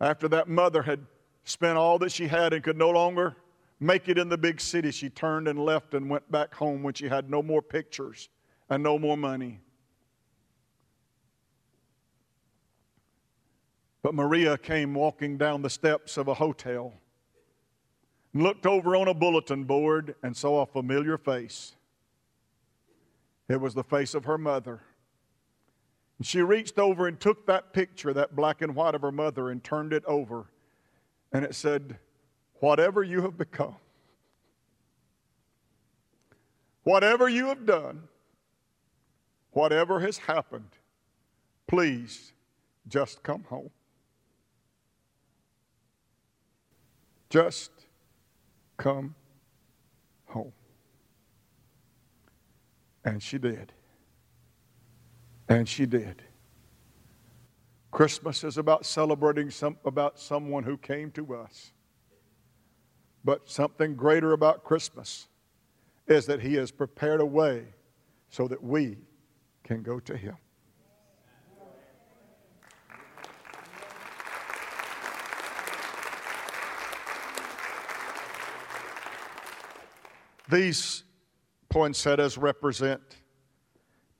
after 0.00 0.28
that 0.28 0.48
mother 0.48 0.82
had 0.82 1.06
spent 1.44 1.76
all 1.76 1.98
that 1.98 2.12
she 2.12 2.28
had 2.28 2.52
and 2.52 2.62
could 2.62 2.78
no 2.78 2.90
longer 2.90 3.36
make 3.80 4.08
it 4.08 4.18
in 4.18 4.28
the 4.28 4.38
big 4.38 4.60
city, 4.60 4.90
she 4.90 5.10
turned 5.10 5.48
and 5.48 5.58
left 5.58 5.94
and 5.94 6.08
went 6.08 6.30
back 6.30 6.54
home 6.54 6.82
when 6.82 6.94
she 6.94 7.08
had 7.08 7.28
no 7.28 7.42
more 7.42 7.62
pictures 7.62 8.28
and 8.70 8.82
no 8.82 8.98
more 8.98 9.16
money. 9.16 9.60
But 14.02 14.14
Maria 14.14 14.58
came 14.58 14.94
walking 14.94 15.38
down 15.38 15.62
the 15.62 15.70
steps 15.70 16.16
of 16.16 16.28
a 16.28 16.34
hotel 16.34 16.92
looked 18.34 18.66
over 18.66 18.96
on 18.96 19.08
a 19.08 19.14
bulletin 19.14 19.64
board 19.64 20.16
and 20.22 20.36
saw 20.36 20.62
a 20.62 20.66
familiar 20.66 21.16
face. 21.16 21.76
It 23.48 23.60
was 23.60 23.74
the 23.74 23.84
face 23.84 24.14
of 24.14 24.24
her 24.24 24.36
mother. 24.36 24.80
And 26.18 26.26
she 26.26 26.42
reached 26.42 26.78
over 26.78 27.06
and 27.06 27.18
took 27.18 27.46
that 27.46 27.72
picture, 27.72 28.12
that 28.12 28.34
black 28.34 28.62
and 28.62 28.74
white 28.74 28.94
of 28.94 29.02
her 29.02 29.12
mother, 29.12 29.50
and 29.50 29.62
turned 29.62 29.92
it 29.92 30.04
over. 30.06 30.46
And 31.32 31.44
it 31.44 31.54
said, 31.54 31.98
whatever 32.54 33.02
you 33.02 33.22
have 33.22 33.38
become, 33.38 33.76
whatever 36.82 37.28
you 37.28 37.46
have 37.46 37.66
done, 37.66 38.04
whatever 39.50 40.00
has 40.00 40.18
happened, 40.18 40.70
please 41.66 42.32
just 42.88 43.22
come 43.22 43.44
home. 43.44 43.70
Just 47.30 47.70
come 48.76 49.14
home. 50.26 50.52
And 53.04 53.22
she 53.22 53.38
did. 53.38 53.72
And 55.48 55.68
she 55.68 55.86
did. 55.86 56.22
Christmas 57.90 58.42
is 58.42 58.58
about 58.58 58.84
celebrating 58.84 59.50
some, 59.50 59.76
about 59.84 60.18
someone 60.18 60.64
who 60.64 60.76
came 60.76 61.10
to 61.12 61.34
us. 61.36 61.72
But 63.24 63.48
something 63.48 63.94
greater 63.94 64.32
about 64.32 64.64
Christmas 64.64 65.28
is 66.06 66.26
that 66.26 66.40
He 66.40 66.54
has 66.54 66.70
prepared 66.70 67.20
a 67.20 67.26
way 67.26 67.64
so 68.28 68.48
that 68.48 68.62
we 68.62 68.98
can 69.62 69.82
go 69.82 70.00
to 70.00 70.16
Him. 70.16 70.36
These 80.50 81.04
poinsettias 81.68 82.36
represent 82.36 83.00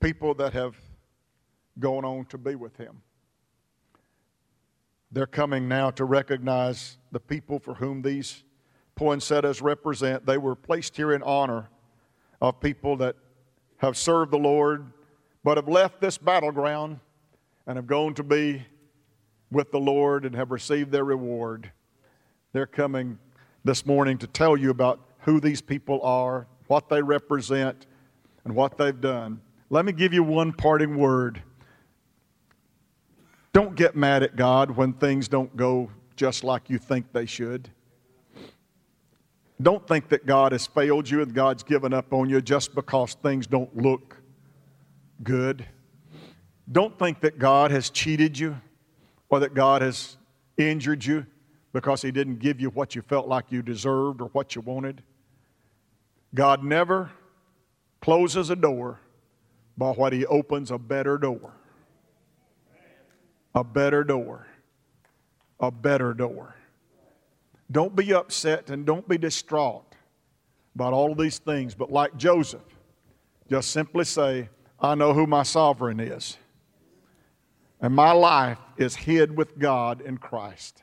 people 0.01 0.35
that 0.35 0.53
have 0.53 0.77
gone 1.79 2.05
on 2.05 2.25
to 2.27 2.39
be 2.39 2.55
with 2.55 2.77
Him. 2.77 3.03
They're 5.13 5.27
coming 5.27 5.69
now 5.69 5.91
to 5.93 6.05
recognize 6.05 6.99
the 7.13 7.21
people 7.21 7.59
for 7.59 7.75
whom 7.75 8.03
these 8.03 8.43
poinsettias 8.97 9.63
represent. 9.63 10.27
They 10.27 10.39
were 10.39 10.57
placed 10.57 10.97
here 10.97 11.13
in 11.13 11.23
honor 11.23 11.69
of 12.41 12.61
people 12.61 12.97
that 12.97 13.17
have 13.79 13.97
served 13.97 14.33
the 14.33 14.39
Lord 14.39 14.93
but 15.45 15.59
have 15.59 15.69
left 15.69 16.01
this 16.01 16.17
battleground 16.17 16.99
and 17.67 17.77
have 17.77 17.87
gone 17.87 18.15
to 18.15 18.23
be 18.23 18.67
with 19.51 19.71
the 19.71 19.79
Lord 19.79 20.25
and 20.25 20.35
have 20.35 20.51
received 20.51 20.91
their 20.91 21.05
reward. 21.05 21.71
They're 22.53 22.67
coming 22.67 23.19
this 23.63 23.85
morning 23.87 24.19
to 24.19 24.27
tell 24.27 24.57
you 24.57 24.71
about 24.71 25.14
who 25.25 25.41
these 25.41 25.61
people 25.61 26.01
are, 26.03 26.47
what 26.67 26.89
they 26.89 27.03
represent, 27.03 27.87
and 28.45 28.55
what 28.55 28.77
they've 28.77 29.01
done. 29.01 29.41
Let 29.71 29.85
me 29.85 29.93
give 29.93 30.13
you 30.13 30.23
one 30.23 30.53
parting 30.53 30.97
word. 30.97 31.43
Don't 33.53 33.75
get 33.75 33.97
mad 33.97 34.23
at 34.23 34.37
God 34.37 34.71
when 34.71 34.93
things 34.93 35.29
don't 35.29 35.55
go 35.57 35.91
just 36.17 36.45
like 36.45 36.69
you 36.69 36.79
think 36.79 37.13
they 37.13 37.27
should. 37.27 37.71
Don't 39.63 39.87
think 39.87 40.09
that 40.09 40.27
God 40.27 40.53
has 40.53 40.67
failed 40.67 41.09
you 41.09 41.23
and 41.23 41.33
God's 41.33 41.63
given 41.63 41.95
up 41.95 42.13
on 42.13 42.29
you 42.29 42.41
just 42.41 42.75
because 42.75 43.15
things 43.15 43.47
don't 43.47 43.75
look 43.77 44.17
good. 45.23 45.65
Don't 46.71 46.99
think 46.99 47.21
that 47.21 47.39
God 47.39 47.71
has 47.71 47.89
cheated 47.89 48.39
you 48.39 48.57
or 49.29 49.41
that 49.41 49.55
God 49.55 49.81
has 49.81 50.17
injured 50.59 51.05
you 51.05 51.25
because 51.73 52.03
He 52.03 52.11
didn't 52.11 52.41
give 52.41 52.61
you 52.61 52.71
what 52.71 52.95
you 52.95 53.03
felt 53.03 53.29
like 53.29 53.51
you 53.51 53.63
deserved 53.63 54.21
or 54.21 54.29
what 54.29 54.55
you 54.55 54.61
wanted. 54.61 55.03
God 56.35 56.65
never 56.65 57.11
closes 58.01 58.51
a 58.51 58.57
door 58.57 59.01
by 59.79 59.91
what 59.91 60.13
He 60.13 60.27
opens 60.27 60.71
a 60.71 60.79
better 60.79 61.17
door. 61.17 61.53
A 63.55 63.63
better 63.63 64.03
door. 64.03 64.47
A 65.61 65.71
better 65.71 66.13
door. 66.13 66.57
Don't 67.71 67.95
be 67.95 68.13
upset 68.13 68.69
and 68.71 68.85
don't 68.85 69.09
be 69.09 69.17
distraught 69.17 69.95
about 70.75 70.93
all 70.93 71.13
of 71.13 71.19
these 71.19 71.39
things, 71.39 71.75
but 71.75 71.91
like 71.91 72.17
Joseph, 72.17 72.61
just 73.49 73.71
simply 73.71 74.05
say, 74.05 74.49
I 74.81 74.97
know 74.97 75.13
who 75.13 75.27
my 75.27 75.45
sovereign 75.45 76.01
is. 76.01 76.37
And 77.81 77.95
my 77.95 78.13
life 78.13 78.59
is 78.77 78.97
hid 78.97 79.37
with 79.37 79.59
God 79.59 80.01
in 80.01 80.19
Christ. 80.19 80.83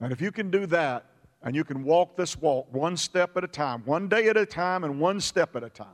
And 0.00 0.12
if 0.12 0.20
you 0.20 0.32
can 0.32 0.50
do 0.50 0.66
that, 0.66 1.04
and 1.42 1.56
you 1.56 1.64
can 1.64 1.84
walk 1.84 2.16
this 2.16 2.36
walk 2.36 2.72
one 2.72 2.96
step 2.96 3.36
at 3.36 3.44
a 3.44 3.48
time, 3.48 3.82
one 3.84 4.08
day 4.08 4.28
at 4.28 4.36
a 4.36 4.46
time, 4.46 4.84
and 4.84 5.00
one 5.00 5.20
step 5.20 5.56
at 5.56 5.62
a 5.62 5.70
time, 5.70 5.86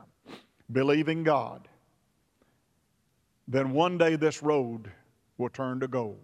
believing 0.71 1.23
God, 1.23 1.67
then 3.47 3.71
one 3.71 3.97
day 3.97 4.15
this 4.15 4.43
road 4.43 4.91
will 5.37 5.49
turn 5.49 5.79
to 5.79 5.87
gold. 5.87 6.19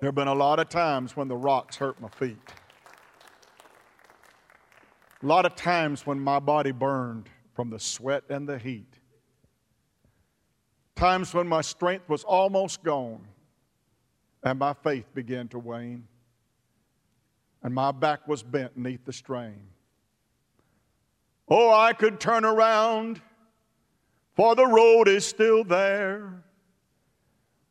There 0.00 0.08
have 0.08 0.14
been 0.14 0.28
a 0.28 0.34
lot 0.34 0.58
of 0.58 0.68
times 0.68 1.16
when 1.16 1.28
the 1.28 1.36
rocks 1.36 1.76
hurt 1.76 2.00
my 2.00 2.08
feet. 2.08 2.36
A 5.22 5.26
lot 5.26 5.46
of 5.46 5.54
times 5.54 6.04
when 6.04 6.18
my 6.18 6.40
body 6.40 6.72
burned 6.72 7.28
from 7.54 7.70
the 7.70 7.78
sweat 7.78 8.24
and 8.28 8.48
the 8.48 8.58
heat. 8.58 8.98
Times 10.96 11.32
when 11.32 11.46
my 11.46 11.60
strength 11.60 12.08
was 12.08 12.24
almost 12.24 12.82
gone 12.82 13.28
and 14.42 14.58
my 14.58 14.74
faith 14.74 15.06
began 15.14 15.48
to 15.48 15.58
wane, 15.58 16.06
and 17.62 17.74
my 17.74 17.92
back 17.92 18.26
was 18.26 18.42
bent 18.42 18.76
neath 18.76 19.04
the 19.04 19.12
strain. 19.12 19.68
Oh, 21.48 21.72
I 21.72 21.92
could 21.92 22.18
turn 22.18 22.44
around, 22.44 23.20
for 24.34 24.54
the 24.54 24.66
road 24.66 25.08
is 25.08 25.26
still 25.26 25.64
there. 25.64 26.42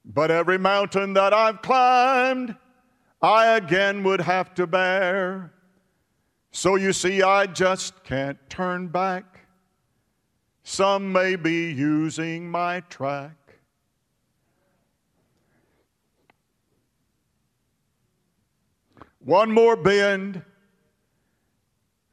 But 0.05 0.31
every 0.31 0.57
mountain 0.57 1.13
that 1.13 1.34
I've 1.34 1.62
climbed, 1.62 2.55
I 3.21 3.57
again 3.57 4.03
would 4.03 4.21
have 4.21 4.53
to 4.55 4.65
bear. 4.65 5.53
So 6.51 6.75
you 6.75 6.91
see, 6.91 7.21
I 7.21 7.45
just 7.45 8.03
can't 8.03 8.38
turn 8.49 8.88
back. 8.88 9.39
Some 10.63 11.12
may 11.12 11.36
be 11.36 11.71
using 11.71 12.49
my 12.49 12.81
track. 12.81 13.40
One 19.23 19.51
more 19.51 19.75
bend, 19.75 20.41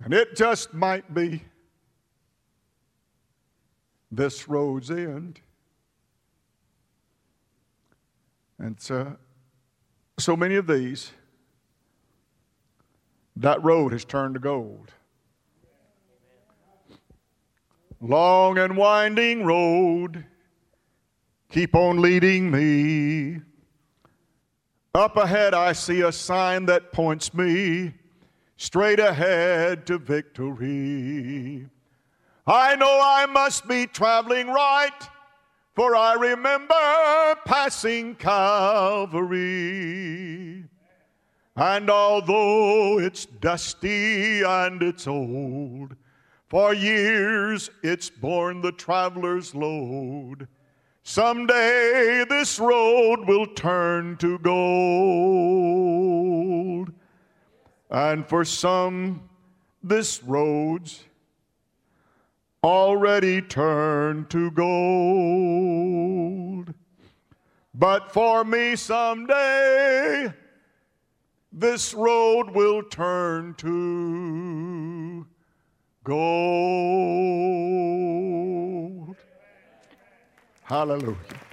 and 0.05 0.12
it 0.12 0.37
just 0.37 0.75
might 0.75 1.14
be 1.14 1.42
this 4.11 4.47
road's 4.47 4.90
end. 4.90 5.40
And 8.59 8.79
so, 8.79 9.16
so 10.18 10.37
many 10.37 10.57
of 10.57 10.66
these, 10.66 11.12
that 13.37 13.62
road 13.62 13.92
has 13.92 14.05
turned 14.05 14.35
to 14.35 14.40
gold. 14.40 14.92
Long 18.01 18.59
and 18.59 18.77
winding 18.77 19.44
road, 19.44 20.27
keep 21.51 21.75
on 21.75 22.03
leading 22.03 22.51
me. 22.51 23.40
Up 24.99 25.17
ahead, 25.17 25.55
I 25.55 25.73
see 25.75 26.01
a 26.01 26.11
sign 26.11 26.67
that 26.67 26.91
points 26.91 27.33
me 27.33 27.95
straight 28.57 28.99
ahead 28.99 29.87
to 29.87 29.97
victory. 29.97 31.69
I 32.45 32.75
know 32.75 32.99
I 33.01 33.27
must 33.27 33.69
be 33.69 33.87
traveling 33.87 34.49
right, 34.49 35.09
for 35.77 35.95
I 35.95 36.15
remember 36.15 36.75
passing 37.45 38.17
Calvary. 38.17 39.45
And 41.55 41.89
although 41.89 42.99
it's 42.99 43.25
dusty 43.25 44.43
and 44.43 44.83
it's 44.83 45.07
old, 45.07 45.95
for 46.49 46.75
years 46.75 47.71
it's 47.85 48.11
borne 48.11 48.63
the 48.63 48.73
traveler's 48.73 49.55
load. 49.55 50.49
Someday 51.11 52.27
this 52.29 52.61
road 52.61 53.27
will 53.27 53.47
turn 53.47 54.18
to 54.18 54.38
gold. 54.40 55.62
And 57.90 58.29
for 58.29 58.44
some, 58.44 59.27
this 59.83 60.23
road's 60.23 61.03
already 62.62 63.40
turned 63.40 64.29
to 64.29 64.51
gold. 64.51 64.75
But 67.73 68.12
for 68.12 68.44
me, 68.44 68.77
someday, 68.77 70.35
this 71.51 71.94
road 71.94 72.51
will 72.51 72.83
turn 72.83 73.55
to 73.55 75.27
gold. 76.05 77.49
Hallelujah. 80.68 81.48